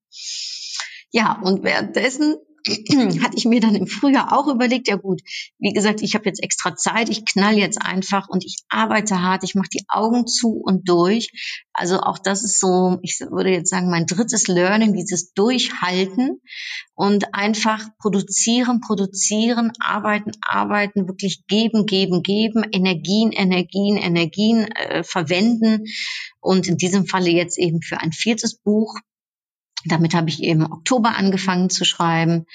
[1.12, 2.36] Ja, und währenddessen
[3.24, 5.22] hatte ich mir dann im Frühjahr auch überlegt, ja gut,
[5.60, 9.44] wie gesagt, ich habe jetzt extra Zeit, ich knall jetzt einfach und ich arbeite hart,
[9.44, 11.32] ich mache die Augen zu und durch.
[11.74, 16.42] Also auch das ist so, ich würde jetzt sagen, mein drittes Learning, dieses Durchhalten
[16.96, 25.86] und einfach produzieren, produzieren, arbeiten, arbeiten, wirklich geben, geben, geben, Energien, Energien, Energien äh, verwenden
[26.42, 28.96] und in diesem Falle jetzt eben für ein viertes Buch
[29.86, 32.46] damit habe ich eben Oktober angefangen zu schreiben,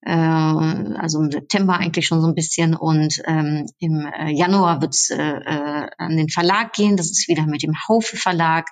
[0.00, 2.74] äh, also im September eigentlich schon so ein bisschen.
[2.74, 6.96] Und ähm, im äh, Januar wird es äh, äh, an den Verlag gehen.
[6.96, 8.66] Das ist wieder mit dem Haufe Verlag.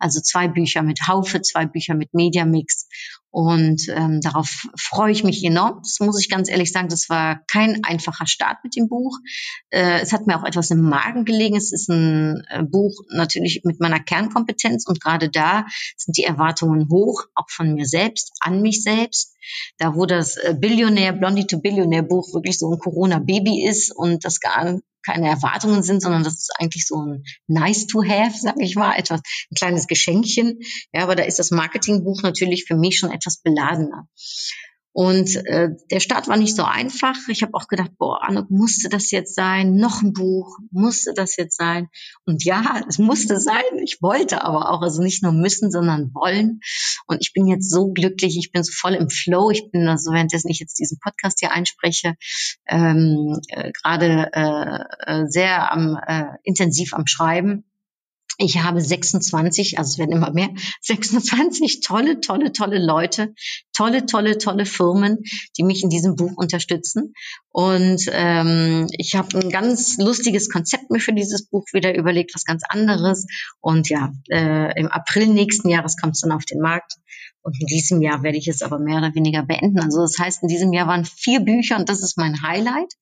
[0.00, 2.88] Also zwei Bücher mit Haufe, zwei Bücher mit Mediamix.
[3.32, 5.80] Und ähm, darauf freue ich mich enorm.
[5.82, 9.18] Das muss ich ganz ehrlich sagen, das war kein einfacher Start mit dem Buch.
[9.70, 11.56] Äh, es hat mir auch etwas im Magen gelegen.
[11.56, 15.64] Es ist ein äh, Buch natürlich mit meiner Kernkompetenz und gerade da
[15.96, 19.34] sind die Erwartungen hoch, auch von mir selbst, an mich selbst.
[19.78, 24.26] Da wo das äh, Billionär, Blondie to Billionär Buch wirklich so ein Corona-Baby ist und
[24.26, 28.56] das gar keine Erwartungen sind, sondern das ist eigentlich so ein nice to have, sag
[28.58, 30.60] ich mal, etwas, ein kleines Geschenkchen.
[30.92, 34.08] Ja, aber da ist das Marketingbuch natürlich für mich schon etwas beladener.
[34.92, 37.16] Und äh, der Start war nicht so einfach.
[37.28, 39.76] Ich habe auch gedacht, boah, Anne, musste das jetzt sein?
[39.76, 41.88] Noch ein Buch, musste das jetzt sein?
[42.26, 43.62] Und ja, es musste sein.
[43.82, 46.60] Ich wollte aber auch, also nicht nur müssen, sondern wollen.
[47.06, 49.50] Und ich bin jetzt so glücklich, ich bin so voll im Flow.
[49.50, 52.14] Ich bin also, währenddessen ich jetzt diesen Podcast hier einspreche,
[52.68, 57.64] ähm, äh, gerade äh, äh sehr am, äh, intensiv am Schreiben
[58.42, 60.50] ich habe 26, also es werden immer mehr,
[60.80, 63.34] 26 tolle, tolle, tolle Leute,
[63.72, 65.18] tolle, tolle, tolle Firmen,
[65.56, 67.14] die mich in diesem Buch unterstützen.
[67.50, 72.44] Und ähm, ich habe ein ganz lustiges Konzept mir für dieses Buch wieder überlegt, was
[72.44, 73.26] ganz anderes.
[73.60, 76.94] Und ja, äh, im April nächsten Jahres kommt es dann auf den Markt.
[77.42, 79.80] Und in diesem Jahr werde ich es aber mehr oder weniger beenden.
[79.80, 82.92] Also das heißt, in diesem Jahr waren vier Bücher und das ist mein Highlight.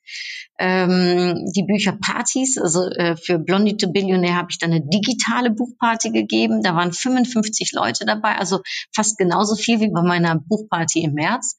[0.58, 5.50] Ähm, die Bücher Partys, also äh, für Blondie to Billionaire habe ich dann eine digitale
[5.50, 6.62] Buchparty gegeben.
[6.62, 8.60] Da waren 55 Leute dabei, also
[8.94, 11.56] fast genauso viel wie bei meiner Buchparty im März.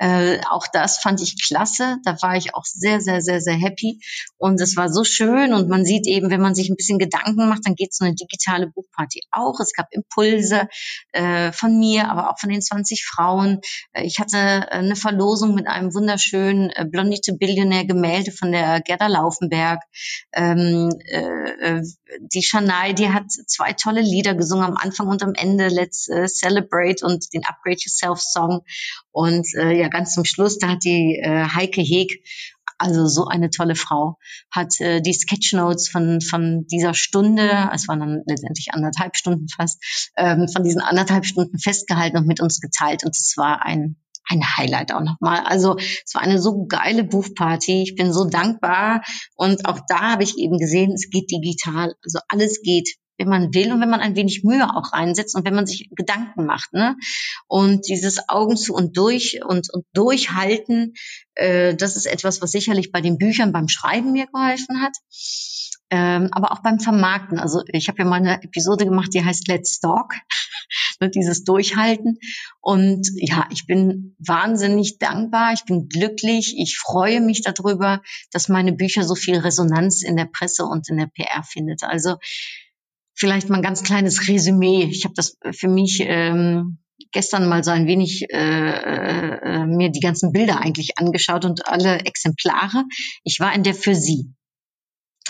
[0.00, 1.98] Äh, auch das fand ich klasse.
[2.04, 4.00] Da war ich auch sehr, sehr, sehr, sehr happy.
[4.38, 5.52] Und es war so schön.
[5.52, 8.14] Und man sieht eben, wenn man sich ein bisschen Gedanken macht, dann geht so eine
[8.14, 9.60] digitale Buchparty auch.
[9.60, 10.68] Es gab Impulse
[11.12, 13.60] äh, von mir, aber auch von den 20 Frauen.
[13.92, 14.38] Äh, ich hatte
[14.72, 19.82] eine Verlosung mit einem wunderschönen äh, Blondie to Billionaire Gemälde von der Gerda Laufenberg.
[20.32, 21.82] Ähm, äh, äh
[22.20, 25.68] die Shania, die hat zwei tolle Lieder gesungen am Anfang und am Ende.
[25.68, 28.62] Let's äh, Celebrate und den Upgrade Yourself Song.
[29.12, 32.24] Und äh, ja, ganz zum Schluss, da hat die äh, Heike Heg,
[32.78, 34.16] also so eine tolle Frau,
[34.50, 40.12] hat äh, die Sketchnotes von, von dieser Stunde, es waren dann letztendlich anderthalb Stunden fast,
[40.16, 43.04] ähm, von diesen anderthalb Stunden festgehalten und mit uns geteilt.
[43.04, 43.96] Und es war ein
[44.28, 45.40] ein Highlight auch nochmal.
[45.44, 47.82] Also es war eine so geile Buchparty.
[47.82, 49.02] Ich bin so dankbar.
[49.34, 51.94] Und auch da habe ich eben gesehen, es geht digital.
[52.04, 55.44] Also alles geht wenn man will und wenn man ein wenig Mühe auch reinsetzt und
[55.44, 56.72] wenn man sich Gedanken macht.
[56.72, 56.96] Ne?
[57.46, 60.94] Und dieses Augen zu und durch und, und durchhalten,
[61.34, 64.96] äh, das ist etwas, was sicherlich bei den Büchern beim Schreiben mir geholfen hat.
[65.92, 67.38] Ähm, aber auch beim Vermarkten.
[67.38, 70.14] Also ich habe ja mal eine Episode gemacht, die heißt Let's Talk,
[71.00, 72.18] ne, dieses Durchhalten.
[72.60, 78.72] Und ja, ich bin wahnsinnig dankbar, ich bin glücklich, ich freue mich darüber, dass meine
[78.72, 81.82] Bücher so viel Resonanz in der Presse und in der PR findet.
[81.82, 82.16] Also
[83.20, 84.84] vielleicht mal ein ganz kleines Resümee.
[84.84, 86.78] Ich habe das für mich ähm,
[87.12, 92.00] gestern mal so ein wenig äh, äh, mir die ganzen Bilder eigentlich angeschaut und alle
[92.00, 92.84] Exemplare.
[93.22, 94.32] Ich war in der für Sie.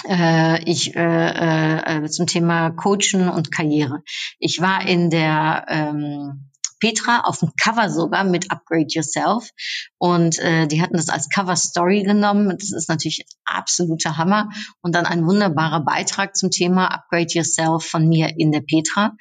[0.09, 4.03] Äh, ich äh, äh, zum Thema Coachen und Karriere.
[4.39, 6.50] Ich war in der ähm,
[6.81, 9.51] Petra auf dem Cover sogar mit Upgrade Yourself.
[9.99, 12.57] Und äh, die hatten das als Cover Story genommen.
[12.59, 14.49] Das ist natürlich absoluter Hammer.
[14.81, 19.17] Und dann ein wunderbarer Beitrag zum Thema Upgrade Yourself von mir in der Petra.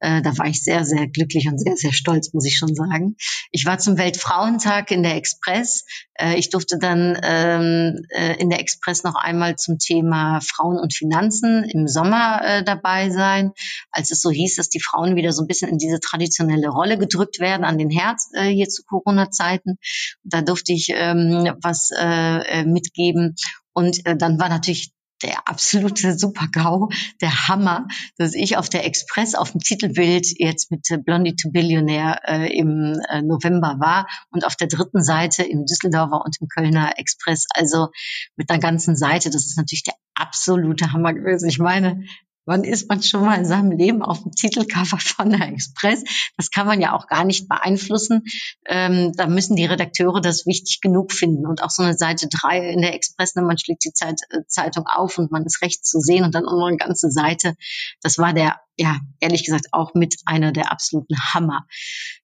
[0.00, 3.16] Äh, da war ich sehr, sehr glücklich und sehr, sehr stolz, muss ich schon sagen.
[3.52, 5.84] Ich war zum Weltfrauentag in der Express.
[6.14, 10.94] Äh, ich durfte dann ähm, äh, in der Express noch einmal zum Thema Frauen und
[10.94, 13.52] Finanzen im Sommer äh, dabei sein,
[13.90, 16.98] als es so hieß, dass die Frauen wieder so ein bisschen in diese traditionelle Rolle
[17.04, 19.78] gedrückt werden an den Herd äh, hier zu Corona-Zeiten.
[20.22, 23.34] Da durfte ich ähm, was äh, äh, mitgeben.
[23.72, 26.88] Und äh, dann war natürlich der absolute Super-GAU,
[27.20, 27.86] der Hammer,
[28.18, 33.00] dass ich auf der Express auf dem Titelbild jetzt mit Blondie to Billionaire äh, im
[33.08, 37.88] äh, November war und auf der dritten Seite im Düsseldorfer und im Kölner Express, also
[38.36, 39.30] mit einer ganzen Seite.
[39.30, 41.48] Das ist natürlich der absolute Hammer gewesen.
[41.48, 42.04] Ich meine,
[42.46, 46.04] Wann ist man schon mal in seinem Leben auf dem Titelcover von der Express?
[46.36, 48.24] Das kann man ja auch gar nicht beeinflussen.
[48.66, 51.46] Ähm, da müssen die Redakteure das wichtig genug finden.
[51.46, 54.40] Und auch so eine Seite drei in der Express, ne, man schlägt die Zeit, äh,
[54.46, 57.54] Zeitung auf und man ist rechts zu sehen und dann auch noch eine ganze Seite.
[58.02, 61.66] Das war der ja, ehrlich gesagt auch mit einer der absoluten Hammer.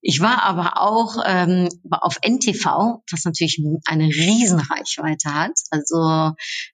[0.02, 5.52] Ich war aber auch ähm, auf NTV, was natürlich eine Riesenreichweite hat.
[5.70, 6.32] Also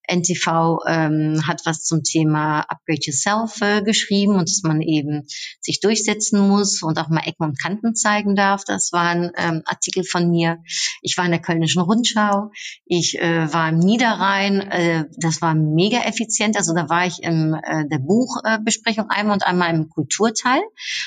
[0.08, 5.26] NTV ähm, hat was zum Thema Upgrade Yourself äh, geschrieben und dass man eben
[5.60, 8.62] sich durchsetzen muss und auch mal Ecken und Kanten zeigen darf.
[8.64, 10.58] Das war ein ähm, Artikel von mir.
[11.02, 12.50] Ich war in der Kölnischen Rundschau.
[12.86, 14.60] Ich äh, war im Niederrhein.
[14.60, 16.56] Äh, das war mega effizient.
[16.56, 20.60] Also da war ich in äh, der Buchbesprechung einmal und einmal im Kulturteil.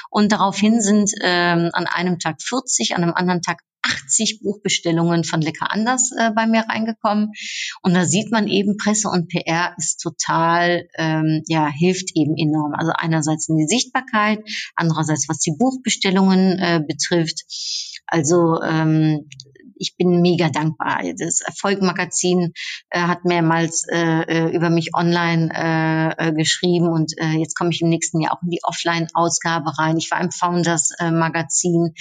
[0.10, 5.42] Und daraufhin sind ähm, an einem Tag 40, an einem anderen Tag 80 Buchbestellungen von
[5.42, 7.32] Lecker Anders äh, bei mir reingekommen.
[7.82, 12.74] Und da sieht man eben, Presse und PR ist total, ähm, ja, hilft eben enorm.
[12.74, 14.40] Also einerseits in die Sichtbarkeit,
[14.76, 17.46] andererseits was die Buchbestellungen äh, betrifft.
[18.08, 19.30] Also ähm,
[19.80, 21.02] ich bin mega dankbar.
[21.18, 22.54] Das Erfolgmagazin
[22.90, 27.72] äh, hat mehrmals äh, äh über mich online äh, äh, geschrieben und äh, jetzt komme
[27.72, 29.98] ich im nächsten Jahr auch in die Offline-Ausgabe rein.
[29.98, 31.94] Ich war im Founders-Magazin.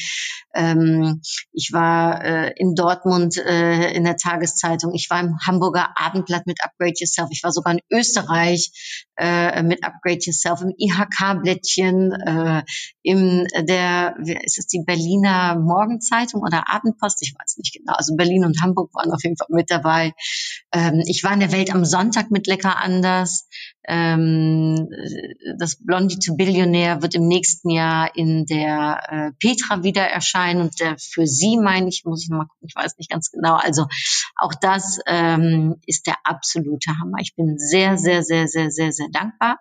[0.52, 1.20] Äh, ähm,
[1.52, 4.92] ich war äh, in Dortmund äh, in der Tageszeitung.
[4.94, 7.28] Ich war im Hamburger Abendblatt mit Upgrade Yourself.
[7.30, 12.62] Ich war sogar in Österreich äh, mit Upgrade Yourself, im IHK-Blättchen, äh,
[13.02, 17.22] im der, ist es die Berliner Morgenzeitung oder Abendpost?
[17.22, 17.94] Ich weiß nicht genau.
[17.94, 20.12] Also Berlin und Hamburg waren auf jeden Fall mit dabei.
[20.72, 23.48] Ähm, ich war in der Welt am Sonntag mit Lecker anders.
[23.90, 24.90] Ähm,
[25.58, 30.78] das Blondie to Billionaire wird im nächsten Jahr in der äh, Petra wieder erscheinen und
[30.78, 33.54] der für sie meine ich, muss ich mal gucken, ich weiß nicht ganz genau.
[33.54, 33.86] Also
[34.36, 37.16] auch das ähm, ist der absolute Hammer.
[37.22, 39.58] Ich bin sehr, sehr, sehr, sehr, sehr, sehr dankbar.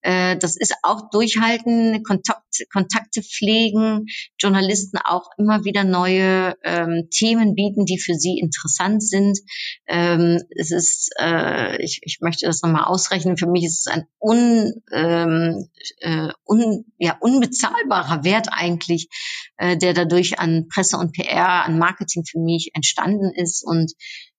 [0.00, 2.42] Äh, das ist auch durchhalten, Kontakt,
[2.72, 4.06] Kontakte pflegen,
[4.38, 9.38] Journalisten auch immer wieder neue ähm, Themen bieten, die für sie interessant sind.
[9.86, 13.92] Ähm, es ist, äh, ich, ich möchte das nochmal ausrechnen, für mich mich ist es
[13.92, 15.68] ein un, ähm,
[16.00, 19.08] äh, un, ja, unbezahlbarer Wert eigentlich,
[19.56, 23.64] äh, der dadurch an Presse und PR, an Marketing für mich entstanden ist.
[23.64, 23.92] Und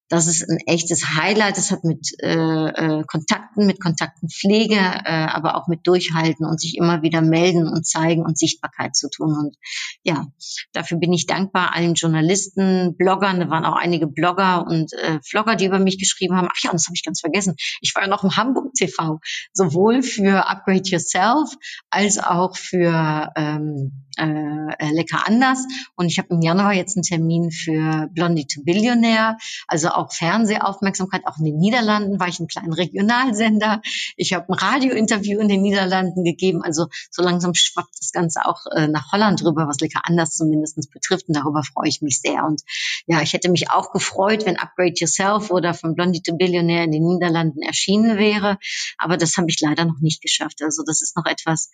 [0.10, 1.57] das ist ein echtes Highlight.
[1.57, 6.78] Das hat mit äh, äh, Kontakten, mit Kontaktenpflege, äh, aber auch mit Durchhalten und sich
[6.78, 9.36] immer wieder melden und zeigen und Sichtbarkeit zu tun.
[9.38, 9.55] Und
[10.03, 10.28] ja,
[10.74, 13.39] dafür bin ich dankbar allen Journalisten, Bloggern.
[13.39, 16.49] Da waren auch einige Blogger und äh, Vlogger, die über mich geschrieben haben.
[16.51, 17.55] Ach ja, das habe ich ganz vergessen.
[17.82, 19.20] Ich war ja noch im Hamburg TV,
[19.53, 21.51] sowohl für Upgrade Yourself
[21.91, 25.66] als auch für ähm, äh, Lecker anders.
[25.95, 29.38] Und ich habe im Januar jetzt einen Termin für Blondie to Billionaire,
[29.68, 31.21] also auch Fernsehaufmerksamkeit.
[31.25, 33.81] Auch in den Niederlanden war ich ein kleiner Regionalsender.
[34.15, 36.63] Ich habe ein Radiointerview in den Niederlanden gegeben.
[36.63, 40.77] Also so langsam schwappt das Ganze auch äh, nach Holland rüber, was Lecker anders zumindest
[40.91, 41.27] betrifft.
[41.27, 42.45] Und darüber freue ich mich sehr.
[42.45, 42.61] Und
[43.05, 46.91] ja, ich hätte mich auch gefreut, wenn Upgrade Yourself oder von Blondie to Billionaire in
[46.91, 48.57] den Niederlanden erschienen wäre.
[48.97, 50.61] Aber das habe ich leider noch nicht geschafft.
[50.63, 51.71] Also das ist noch etwas,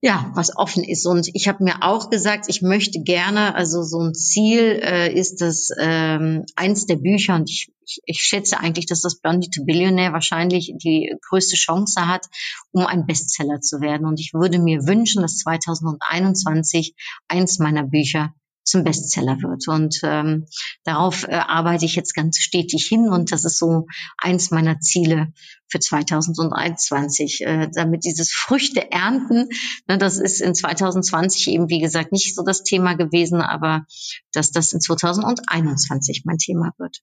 [0.00, 1.06] ja, was offen ist.
[1.06, 5.40] Und ich habe mir auch gesagt, ich möchte gerne, also so ein Ziel äh, ist
[5.40, 9.64] das ähm, eins der Bücher und ich, ich, ich schätze eigentlich, dass das Blondie to
[9.64, 12.26] Billionaire wahrscheinlich die größte Chance hat,
[12.70, 14.06] um ein Bestseller zu werden.
[14.06, 16.94] Und ich würde mir wünschen, dass 2021
[17.26, 18.32] eins meiner Bücher
[18.68, 19.66] zum Bestseller wird.
[19.68, 20.46] Und ähm,
[20.84, 23.08] darauf äh, arbeite ich jetzt ganz stetig hin.
[23.08, 23.86] Und das ist so
[24.18, 25.32] eins meiner Ziele
[25.68, 29.48] für 2021, äh, damit dieses Früchte ernten,
[29.86, 33.84] ne, das ist in 2020 eben wie gesagt nicht so das Thema gewesen, aber
[34.32, 37.02] dass das in 2021 mein Thema wird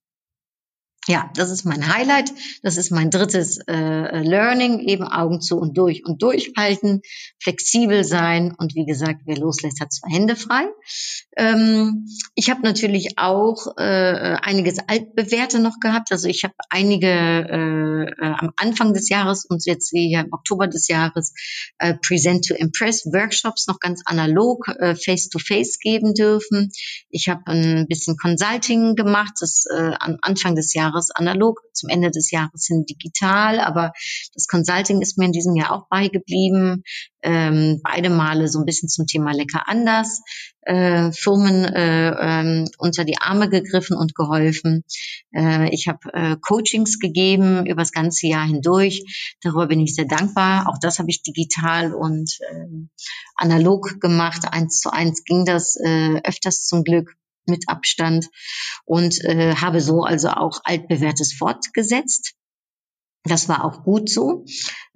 [1.08, 2.34] ja, das ist mein Highlight.
[2.64, 7.02] Das ist mein drittes äh, Learning, eben Augen zu und durch und durchhalten,
[7.40, 10.66] flexibel sein und wie gesagt, wer loslässt, hat zwei Hände frei.
[11.38, 16.12] Ähm, ich habe natürlich auch äh, einiges altbewährte noch gehabt.
[16.12, 20.68] Also ich habe einige äh, äh, am Anfang des Jahres und jetzt hier im Oktober
[20.68, 21.34] des Jahres
[21.78, 26.72] äh, Present to Impress Workshops noch ganz analog äh, face to face geben dürfen.
[27.10, 31.90] Ich habe ein bisschen Consulting gemacht, das äh, am Anfang des Jahres Jahres analog, zum
[31.90, 33.92] Ende des Jahres hin digital, aber
[34.34, 36.84] das Consulting ist mir in diesem Jahr auch beigeblieben.
[37.22, 40.22] Ähm, beide Male so ein bisschen zum Thema lecker anders.
[40.62, 44.84] Äh, Firmen äh, ähm, unter die Arme gegriffen und geholfen.
[45.36, 49.36] Äh, ich habe äh, Coachings gegeben über das ganze Jahr hindurch.
[49.42, 50.68] Darüber bin ich sehr dankbar.
[50.70, 54.42] Auch das habe ich digital und äh, analog gemacht.
[54.52, 57.16] Eins zu eins ging das äh, öfters zum Glück
[57.48, 58.28] mit Abstand
[58.86, 62.36] und äh, habe so also auch altbewährtes fortgesetzt.
[63.28, 64.46] Das war auch gut so.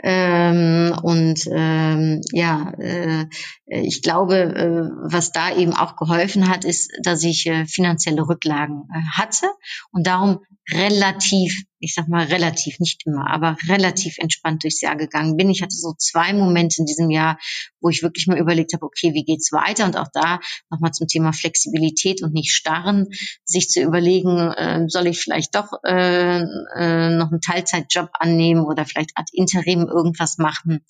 [0.04, 3.26] Ähm, und ähm, ja, äh,
[3.66, 8.84] ich glaube, äh, was da eben auch geholfen hat, ist, dass ich äh, finanzielle Rücklagen
[8.94, 9.48] äh, hatte
[9.92, 10.42] und darum
[10.72, 15.50] relativ ich sag mal relativ, nicht immer, aber relativ entspannt durchs Jahr gegangen bin.
[15.50, 17.38] Ich hatte so zwei Momente in diesem Jahr,
[17.82, 19.86] wo ich wirklich mal überlegt habe, okay, wie geht's weiter?
[19.86, 23.08] Und auch da nochmal zum Thema Flexibilität und nicht starren,
[23.46, 28.86] sich zu überlegen, äh, soll ich vielleicht doch äh, äh, noch einen Teilzeitjob annehmen oder
[28.86, 30.82] vielleicht ad interim irgendwas machen.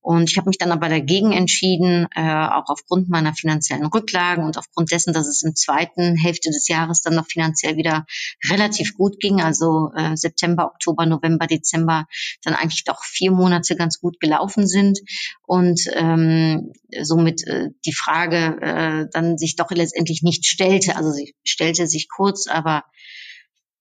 [0.00, 4.58] Und ich habe mich dann aber dagegen entschieden, äh, auch aufgrund meiner finanziellen Rücklagen und
[4.58, 8.04] aufgrund dessen, dass es im zweiten Hälfte des Jahres dann noch finanziell wieder
[8.50, 12.06] relativ gut ging, also äh, September, Oktober, November, Dezember
[12.42, 14.98] dann eigentlich doch vier Monate ganz gut gelaufen sind
[15.42, 16.72] und ähm,
[17.02, 20.96] somit äh, die Frage äh, dann sich doch letztendlich nicht stellte.
[20.96, 22.84] Also sie stellte sich kurz, aber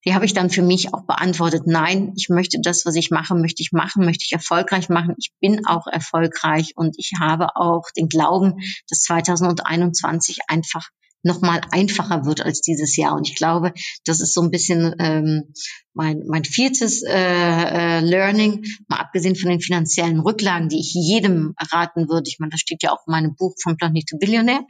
[0.05, 1.63] die habe ich dann für mich auch beantwortet.
[1.65, 5.15] Nein, ich möchte das, was ich mache, möchte ich machen, möchte ich erfolgreich machen.
[5.17, 8.55] Ich bin auch erfolgreich und ich habe auch den Glauben,
[8.89, 10.89] dass 2021 einfach
[11.23, 13.15] nochmal einfacher wird als dieses Jahr.
[13.15, 13.73] Und ich glaube,
[14.05, 15.53] das ist so ein bisschen ähm,
[15.93, 21.53] mein, mein viertes äh, äh, Learning, mal abgesehen von den finanziellen Rücklagen, die ich jedem
[21.71, 22.27] raten würde.
[22.27, 24.65] Ich meine, das steht ja auch in meinem Buch von Planet to Billionaire,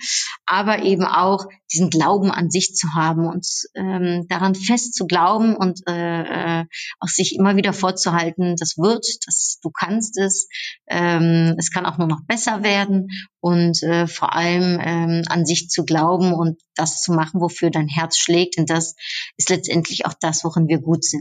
[0.45, 5.55] aber eben auch diesen Glauben an sich zu haben und ähm, daran fest zu glauben
[5.55, 6.65] und äh, äh,
[6.99, 10.47] auch sich immer wieder vorzuhalten, das wird, das du kannst es,
[10.87, 13.07] ähm, es kann auch nur noch besser werden
[13.39, 17.87] und äh, vor allem ähm, an sich zu glauben und das zu machen, wofür dein
[17.87, 18.57] Herz schlägt.
[18.57, 18.95] Und das
[19.37, 21.12] ist letztendlich auch das, worin wir gut sind.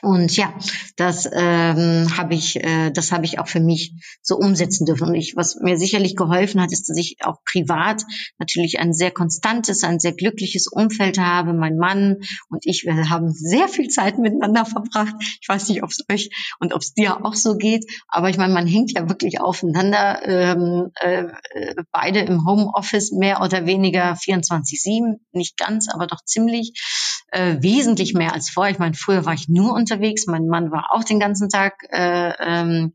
[0.00, 0.54] Und ja,
[0.96, 5.08] das ähm, habe ich, äh, das habe ich auch für mich so umsetzen dürfen.
[5.08, 8.04] Und ich, was mir sicherlich geholfen hat, ist, dass ich auch privat
[8.38, 11.52] natürlich ein sehr konstantes, ein sehr glückliches Umfeld habe.
[11.52, 12.18] Mein Mann
[12.48, 15.14] und ich, wir haben sehr viel Zeit miteinander verbracht.
[15.40, 18.38] Ich weiß nicht, ob es euch und ob es dir auch so geht, aber ich
[18.38, 21.24] meine, man hängt ja wirklich aufeinander, ähm, äh,
[21.90, 26.72] beide im Homeoffice mehr oder weniger 24/7, nicht ganz, aber doch ziemlich
[27.30, 28.72] äh, wesentlich mehr als vorher.
[28.72, 32.32] Ich meine, früher war ich nur unterwegs, mein Mann war auch den ganzen Tag äh,
[32.40, 32.92] ähm,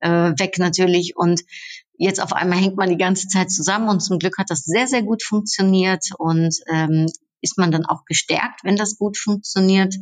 [0.00, 1.16] äh, weg natürlich.
[1.16, 1.42] Und
[1.96, 3.88] jetzt auf einmal hängt man die ganze Zeit zusammen.
[3.88, 6.04] Und zum Glück hat das sehr, sehr gut funktioniert.
[6.18, 7.06] Und ähm,
[7.40, 9.94] ist man dann auch gestärkt, wenn das gut funktioniert.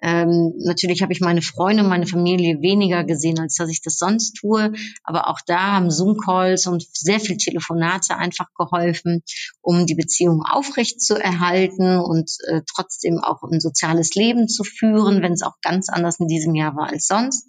[0.00, 4.34] Ähm, natürlich habe ich meine Freunde, meine Familie weniger gesehen, als dass ich das sonst
[4.34, 4.72] tue.
[5.02, 9.22] Aber auch da haben Zoom-Calls und sehr viel Telefonate einfach geholfen,
[9.60, 15.22] um die Beziehung aufrecht zu erhalten und äh, trotzdem auch ein soziales Leben zu führen,
[15.22, 17.48] wenn es auch ganz anders in diesem Jahr war als sonst.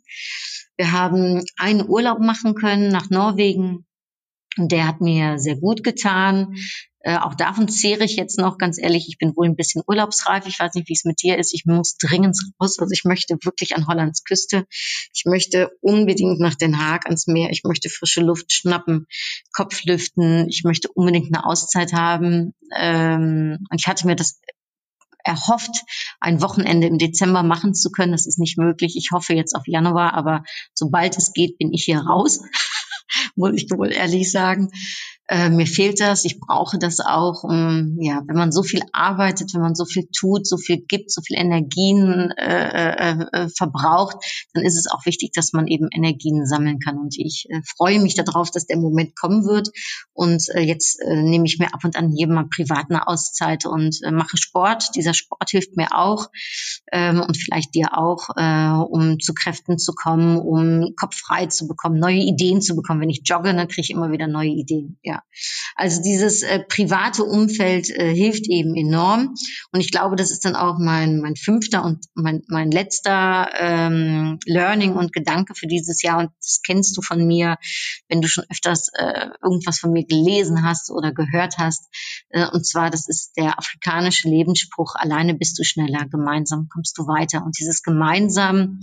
[0.77, 3.85] Wir haben einen Urlaub machen können nach Norwegen.
[4.57, 6.55] Der hat mir sehr gut getan.
[7.01, 10.45] Äh, auch davon zehre ich jetzt noch, ganz ehrlich, ich bin wohl ein bisschen urlaubsreif.
[10.47, 11.53] Ich weiß nicht, wie es mit dir ist.
[11.53, 12.77] Ich muss dringend raus.
[12.79, 14.65] Also ich möchte wirklich an Hollands Küste.
[15.13, 17.51] Ich möchte unbedingt nach Den Haag ans Meer.
[17.51, 19.07] Ich möchte frische Luft schnappen,
[19.53, 20.49] Kopf lüften.
[20.49, 22.53] Ich möchte unbedingt eine Auszeit haben.
[22.75, 24.41] Ähm, und ich hatte mir das
[25.23, 25.83] erhofft,
[26.19, 28.11] ein Wochenende im Dezember machen zu können.
[28.11, 28.95] Das ist nicht möglich.
[28.97, 30.43] Ich hoffe jetzt auf Januar, aber
[30.73, 32.41] sobald es geht, bin ich hier raus.
[33.35, 34.69] muss ich wohl ehrlich sagen
[35.29, 37.43] äh, mir fehlt das, ich brauche das auch.
[37.43, 41.11] Um, ja, wenn man so viel arbeitet, wenn man so viel tut, so viel gibt,
[41.11, 44.17] so viel Energien äh, äh, äh, verbraucht,
[44.53, 46.97] dann ist es auch wichtig, dass man eben Energien sammeln kann.
[46.97, 49.69] Und ich äh, freue mich darauf, dass der Moment kommen wird.
[50.13, 53.67] Und äh, jetzt äh, nehme ich mir ab und an jedem mal privat eine Auszeit
[53.67, 54.95] und äh, mache Sport.
[54.95, 56.29] Dieser Sport hilft mir auch
[56.91, 61.67] ähm, und vielleicht dir auch, äh, um zu Kräften zu kommen, um Kopf frei zu
[61.67, 63.01] bekommen, neue Ideen zu bekommen.
[63.01, 64.97] Wenn ich jogge, dann kriege ich immer wieder neue Ideen.
[65.03, 65.18] Ja.
[65.75, 69.35] Also dieses äh, private Umfeld äh, hilft eben enorm.
[69.71, 74.39] Und ich glaube, das ist dann auch mein, mein fünfter und mein, mein letzter ähm,
[74.45, 76.19] Learning und Gedanke für dieses Jahr.
[76.19, 77.57] Und das kennst du von mir,
[78.07, 81.85] wenn du schon öfters äh, irgendwas von mir gelesen hast oder gehört hast.
[82.29, 87.07] Äh, und zwar, das ist der afrikanische Lebensspruch, alleine bist du schneller, gemeinsam kommst du
[87.07, 87.43] weiter.
[87.43, 88.79] Und dieses gemeinsam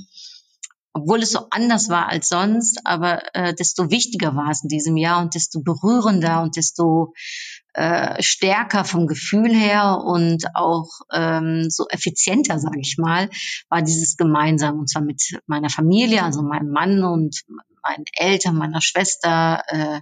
[0.97, 4.97] obwohl es so anders war als sonst, aber äh, desto wichtiger war es in diesem
[4.97, 7.13] Jahr und desto berührender und desto
[7.75, 13.29] äh, stärker vom Gefühl her und auch ähm, so effizienter, sage ich mal,
[13.69, 17.43] war dieses gemeinsam und zwar mit meiner Familie, also meinem Mann und
[17.89, 20.01] meinen Eltern, meiner Schwester, äh,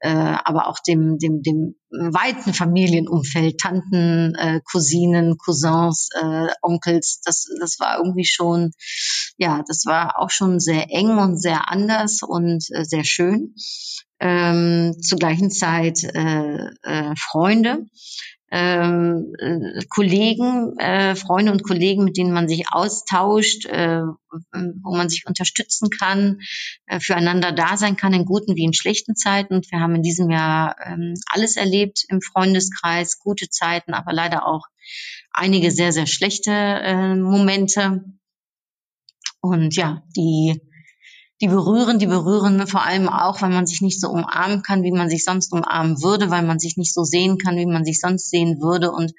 [0.00, 7.20] äh, aber auch dem, dem, dem weiten Familienumfeld, Tanten, äh, Cousinen, Cousins, äh, Onkels.
[7.24, 8.72] Das, das war irgendwie schon,
[9.38, 13.54] ja, das war auch schon sehr eng und sehr anders und äh, sehr schön.
[14.18, 17.86] Ähm, zur gleichen Zeit äh, äh, Freunde
[18.50, 25.08] ähm, äh, Kollegen, äh, Freunde und Kollegen, mit denen man sich austauscht, äh, wo man
[25.08, 26.38] sich unterstützen kann,
[26.86, 29.54] äh, füreinander da sein kann in guten wie in schlechten Zeiten.
[29.54, 34.46] Und wir haben in diesem Jahr ähm, alles erlebt im Freundeskreis, gute Zeiten, aber leider
[34.46, 34.66] auch
[35.32, 38.04] einige sehr, sehr schlechte äh, Momente.
[39.40, 40.60] Und ja, die
[41.40, 44.92] die berühren, die berühren vor allem auch, weil man sich nicht so umarmen kann, wie
[44.92, 48.00] man sich sonst umarmen würde, weil man sich nicht so sehen kann, wie man sich
[48.00, 49.12] sonst sehen würde und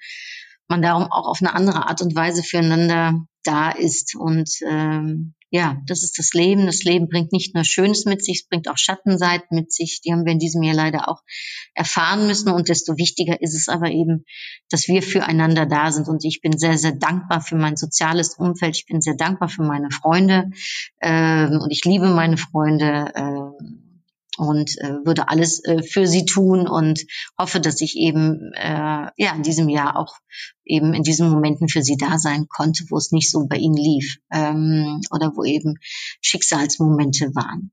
[0.68, 3.14] man darum auch auf eine andere Art und Weise füreinander
[3.48, 4.16] da ist.
[4.16, 6.66] Und ähm, ja, das ist das Leben.
[6.66, 10.02] Das Leben bringt nicht nur Schönes mit sich, es bringt auch Schattenseiten mit sich.
[10.02, 11.22] Die haben wir in diesem Jahr leider auch
[11.74, 12.52] erfahren müssen.
[12.52, 14.26] Und desto wichtiger ist es aber eben,
[14.70, 16.10] dass wir füreinander da sind.
[16.10, 18.76] Und ich bin sehr, sehr dankbar für mein soziales Umfeld.
[18.76, 20.52] Ich bin sehr dankbar für meine Freunde.
[21.02, 23.12] Ähm, und ich liebe meine Freunde.
[23.16, 23.87] Ähm,
[24.38, 27.06] und äh, würde alles äh, für sie tun und
[27.38, 30.16] hoffe, dass ich eben äh, ja in diesem Jahr auch
[30.66, 33.76] eben in diesen Momenten für sie da sein konnte, wo es nicht so bei ihnen
[33.78, 35.76] lief ähm, oder wo eben
[36.22, 37.72] Schicksalsmomente waren.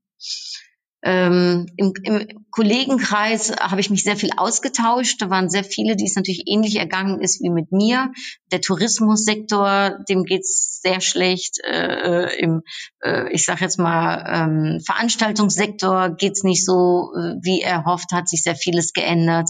[1.05, 5.21] Ähm, im, Im Kollegenkreis habe ich mich sehr viel ausgetauscht.
[5.21, 8.11] Da waren sehr viele, die es natürlich ähnlich ergangen ist wie mit mir.
[8.51, 11.59] Der Tourismussektor, dem geht's sehr schlecht.
[11.63, 12.61] Äh, Im,
[13.03, 18.27] äh, ich sage jetzt mal, ähm, Veranstaltungssektor geht's nicht so, äh, wie er hofft, hat
[18.27, 19.49] sich sehr vieles geändert.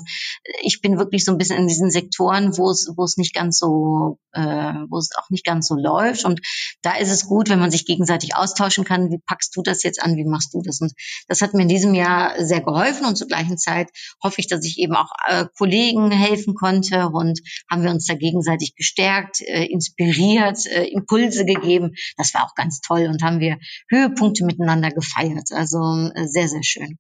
[0.62, 3.60] Ich bin wirklich so ein bisschen in diesen Sektoren, wo es, wo es nicht ganz
[3.60, 4.42] so, äh,
[4.90, 6.26] wo es auch nicht ganz so läuft.
[6.26, 6.42] Und
[6.82, 9.10] da ist es gut, wenn man sich gegenseitig austauschen kann.
[9.10, 10.18] Wie packst du das jetzt an?
[10.18, 10.82] Wie machst du das?
[10.82, 10.92] Und
[11.30, 13.90] das hat mir in diesem Jahr sehr geholfen und zur gleichen Zeit
[14.24, 17.40] hoffe ich, dass ich eben auch äh, Kollegen helfen konnte und
[17.70, 21.94] haben wir uns da gegenseitig gestärkt, äh, inspiriert, äh, Impulse gegeben.
[22.18, 23.58] Das war auch ganz toll und haben wir
[23.90, 25.50] Höhepunkte miteinander gefeiert.
[25.52, 25.78] Also
[26.14, 26.98] äh, sehr, sehr schön.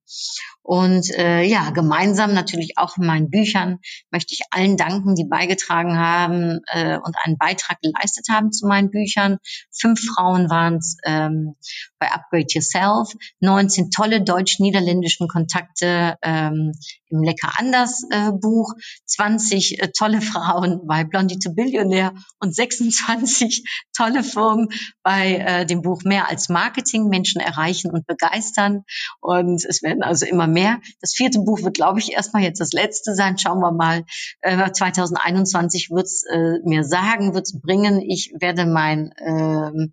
[0.66, 3.78] Und äh, ja, gemeinsam natürlich auch in meinen Büchern
[4.10, 8.90] möchte ich allen danken, die beigetragen haben äh, und einen Beitrag geleistet haben zu meinen
[8.90, 9.38] Büchern.
[9.72, 11.56] Fünf Frauen waren es ähm,
[12.00, 13.10] bei Upgrade Yourself,
[13.42, 16.74] 19 tolle deutsch-niederländischen Kontakte ähm,
[17.10, 18.74] im Lecker Anders äh, Buch,
[19.06, 23.64] 20 äh, tolle Frauen bei Blondie to Billionaire und 26
[23.98, 24.70] tolle Firmen
[25.04, 28.84] bei äh, dem Buch Mehr als Marketing, Menschen erreichen und begeistern.
[29.22, 30.80] Und es werden also immer mehr.
[31.02, 33.38] Das vierte Buch wird, glaube ich, erstmal jetzt das letzte sein.
[33.38, 34.04] Schauen wir mal.
[34.42, 38.02] Äh, 2021 wird es äh, mir sagen, wird es bringen.
[38.02, 39.90] Ich werde mein äh,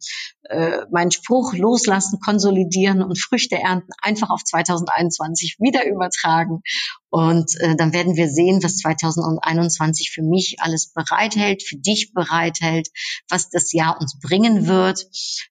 [0.53, 6.63] äh, meinen Spruch loslassen, konsolidieren und Früchte ernten einfach auf 2021 wieder übertragen.
[7.13, 12.89] Und äh, dann werden wir sehen, was 2021 für mich alles bereithält, für dich bereithält,
[13.29, 15.07] was das Jahr uns bringen wird.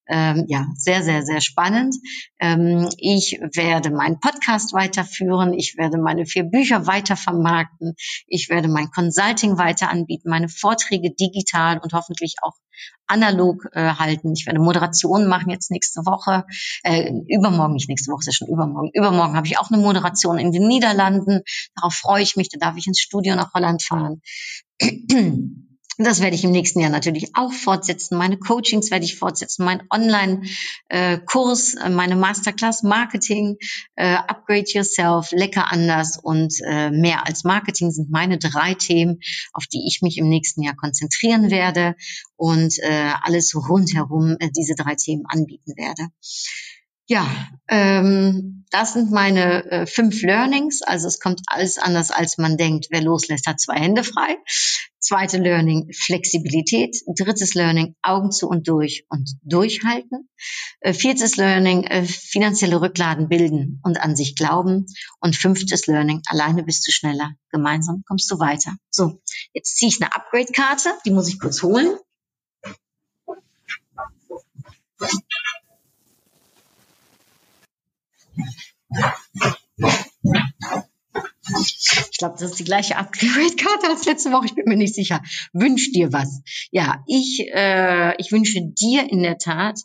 [0.07, 1.95] Ähm, ja, sehr, sehr, sehr spannend.
[2.39, 5.53] Ähm, ich werde meinen Podcast weiterführen.
[5.53, 7.93] Ich werde meine vier Bücher weiter vermarkten.
[8.26, 12.55] Ich werde mein Consulting weiter anbieten, meine Vorträge digital und hoffentlich auch
[13.07, 14.34] analog äh, halten.
[14.34, 16.45] Ich werde Moderationen machen jetzt nächste Woche,
[16.84, 18.89] äh, übermorgen, nicht nächste Woche, ist ja schon übermorgen.
[18.93, 21.41] Übermorgen habe ich auch eine Moderation in den Niederlanden.
[21.76, 22.49] Darauf freue ich mich.
[22.49, 24.22] Da darf ich ins Studio nach Holland fahren.
[26.04, 28.18] Das werde ich im nächsten Jahr natürlich auch fortsetzen.
[28.18, 33.58] Meine Coachings werde ich fortsetzen, mein Online-Kurs, äh, meine Masterclass Marketing,
[33.95, 39.20] äh, Upgrade Yourself, Lecker anders und äh, mehr als Marketing sind meine drei Themen,
[39.54, 41.95] auf die ich mich im nächsten Jahr konzentrieren werde
[42.36, 46.08] und alles rundherum diese drei Themen anbieten werde.
[47.12, 47.30] Ja,
[47.68, 50.82] ähm, das sind meine äh, fünf Learnings.
[50.82, 52.88] Also es kommt alles anders, als man denkt.
[52.89, 54.38] Wer loslässt, hat zwei Hände frei.
[54.97, 56.95] Zweite Learning, Flexibilität.
[57.20, 60.30] Drittes Learning, Augen zu und durch und durchhalten.
[60.80, 64.86] Äh, viertes Learning, äh, finanzielle Rücklagen bilden und an sich glauben.
[65.20, 67.34] Und fünftes Learning, alleine bist du schneller.
[67.49, 68.74] Gemeinsam kommst du weiter.
[68.89, 70.93] So, jetzt ziehe ich eine Upgrade-Karte.
[71.05, 71.89] Die muss ich kurz holen.
[82.12, 84.46] Ich glaube, das ist die gleiche Upgrade-Karte als letzte Woche.
[84.46, 85.22] Ich bin mir nicht sicher.
[85.54, 86.42] Wünsch dir was.
[86.72, 89.80] Ja, ich, äh, ich wünsche dir in der Tat,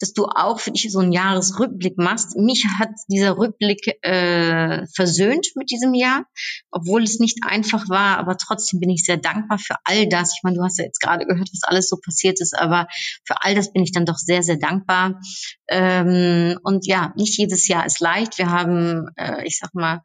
[0.00, 2.36] dass du auch für dich so einen Jahresrückblick machst.
[2.36, 6.24] Mich hat dieser Rückblick äh, versöhnt mit diesem Jahr,
[6.70, 10.34] obwohl es nicht einfach war, aber trotzdem bin ich sehr dankbar für all das.
[10.36, 12.86] Ich meine, du hast ja jetzt gerade gehört, was alles so passiert ist, aber
[13.24, 15.20] für all das bin ich dann doch sehr, sehr dankbar.
[15.68, 18.38] Ähm, und ja, nicht jedes Jahr ist leicht.
[18.38, 20.02] Wir haben, äh, ich sag mal,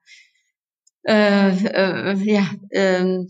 [1.06, 3.26] äh, äh, ja, äh,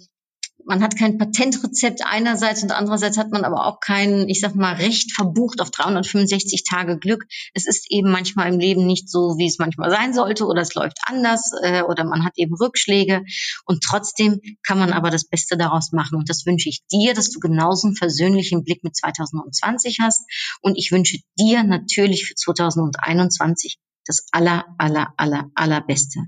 [0.65, 4.73] man hat kein Patentrezept einerseits und andererseits hat man aber auch kein, ich sag mal,
[4.75, 7.25] Recht verbucht auf 365 Tage Glück.
[7.53, 10.73] Es ist eben manchmal im Leben nicht so, wie es manchmal sein sollte oder es
[10.73, 13.23] läuft anders äh, oder man hat eben Rückschläge.
[13.65, 16.17] Und trotzdem kann man aber das Beste daraus machen.
[16.17, 20.25] Und das wünsche ich dir, dass du genauso einen versöhnlichen Blick mit 2020 hast.
[20.61, 26.19] Und ich wünsche dir natürlich für 2021 das aller, aller, aller, allerbeste.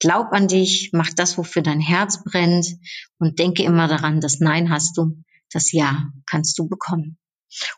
[0.00, 2.66] Glaub an dich, mach das, wofür dein Herz brennt
[3.18, 7.18] und denke immer daran, das Nein hast du, das Ja kannst du bekommen.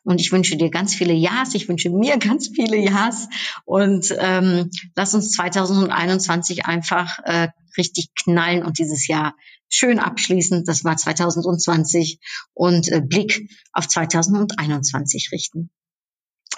[0.05, 3.29] Und ich wünsche dir ganz viele Ja's, ich wünsche mir ganz viele Ja's
[3.65, 9.35] und ähm, lass uns 2021 einfach äh, richtig knallen und dieses Jahr
[9.69, 10.65] schön abschließen.
[10.65, 12.21] Das war 2020
[12.53, 15.71] und äh, Blick auf 2021 richten.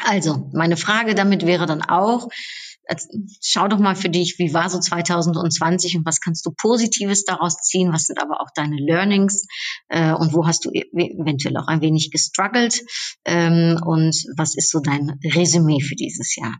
[0.05, 2.29] Also, meine Frage damit wäre dann auch,
[3.43, 7.57] schau doch mal für dich, wie war so 2020 und was kannst du Positives daraus
[7.63, 9.47] ziehen, was sind aber auch deine Learnings
[9.89, 12.83] äh, und wo hast du e-, eventuell auch ein wenig gestruggelt
[13.25, 16.55] ähm, und was ist so dein Resümee für dieses Jahr.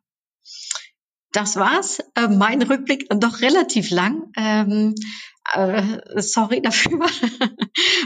[1.33, 2.01] Das war's.
[2.15, 4.33] Äh, mein Rückblick doch relativ lang.
[4.37, 4.95] Ähm,
[5.55, 7.07] äh, sorry dafür.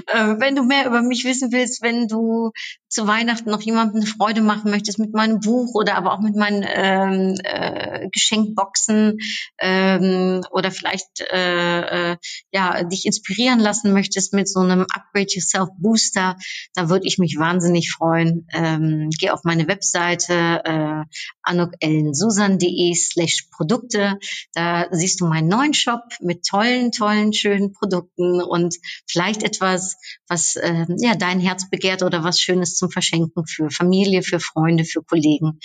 [0.07, 2.53] äh, wenn du mehr über mich wissen willst, wenn du
[2.89, 6.67] zu Weihnachten noch jemandem Freude machen möchtest mit meinem Buch oder aber auch mit meinen
[6.67, 9.19] ähm, äh, Geschenkboxen
[9.59, 12.17] ähm, oder vielleicht äh, äh,
[12.53, 16.37] ja dich inspirieren lassen möchtest mit so einem Upgrade Yourself Booster,
[16.75, 18.47] dann würde ich mich wahnsinnig freuen.
[18.53, 21.05] Ähm, geh auf meine Webseite äh,
[21.43, 24.19] anokellensusan.de slash Produkte.
[24.55, 28.77] Da siehst du meinen neuen Shop mit tollen, tollen, schönen Produkten und
[29.09, 29.97] vielleicht etwas,
[30.29, 34.85] was äh, ja dein Herz begehrt oder was Schönes zum Verschenken für Familie, für Freunde,
[34.85, 35.59] für Kollegen.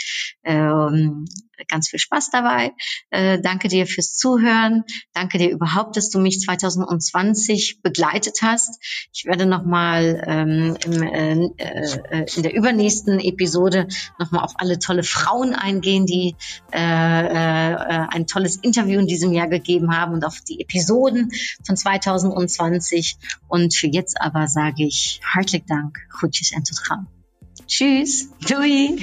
[0.44, 1.26] Ähm,
[1.68, 2.72] ganz viel Spaß dabei.
[3.10, 4.84] Äh, danke dir fürs Zuhören.
[5.14, 8.80] Danke dir überhaupt, dass du mich 2020 begleitet hast.
[9.14, 13.88] Ich werde nochmal ähm, äh, äh, in der übernächsten Episode
[14.20, 16.36] nochmal auf alle tolle Frauen eingehen, die
[16.72, 21.32] äh, äh, ein tolles Interview in diesem Jahr gegeben haben und auf die Episoden
[21.66, 23.18] von 2020.
[23.48, 25.98] Und für jetzt aber sage ich herzlichen Dank.
[26.10, 27.06] Groetjes en tot gauw.
[27.68, 28.30] Tschüss.
[28.48, 28.98] Doei.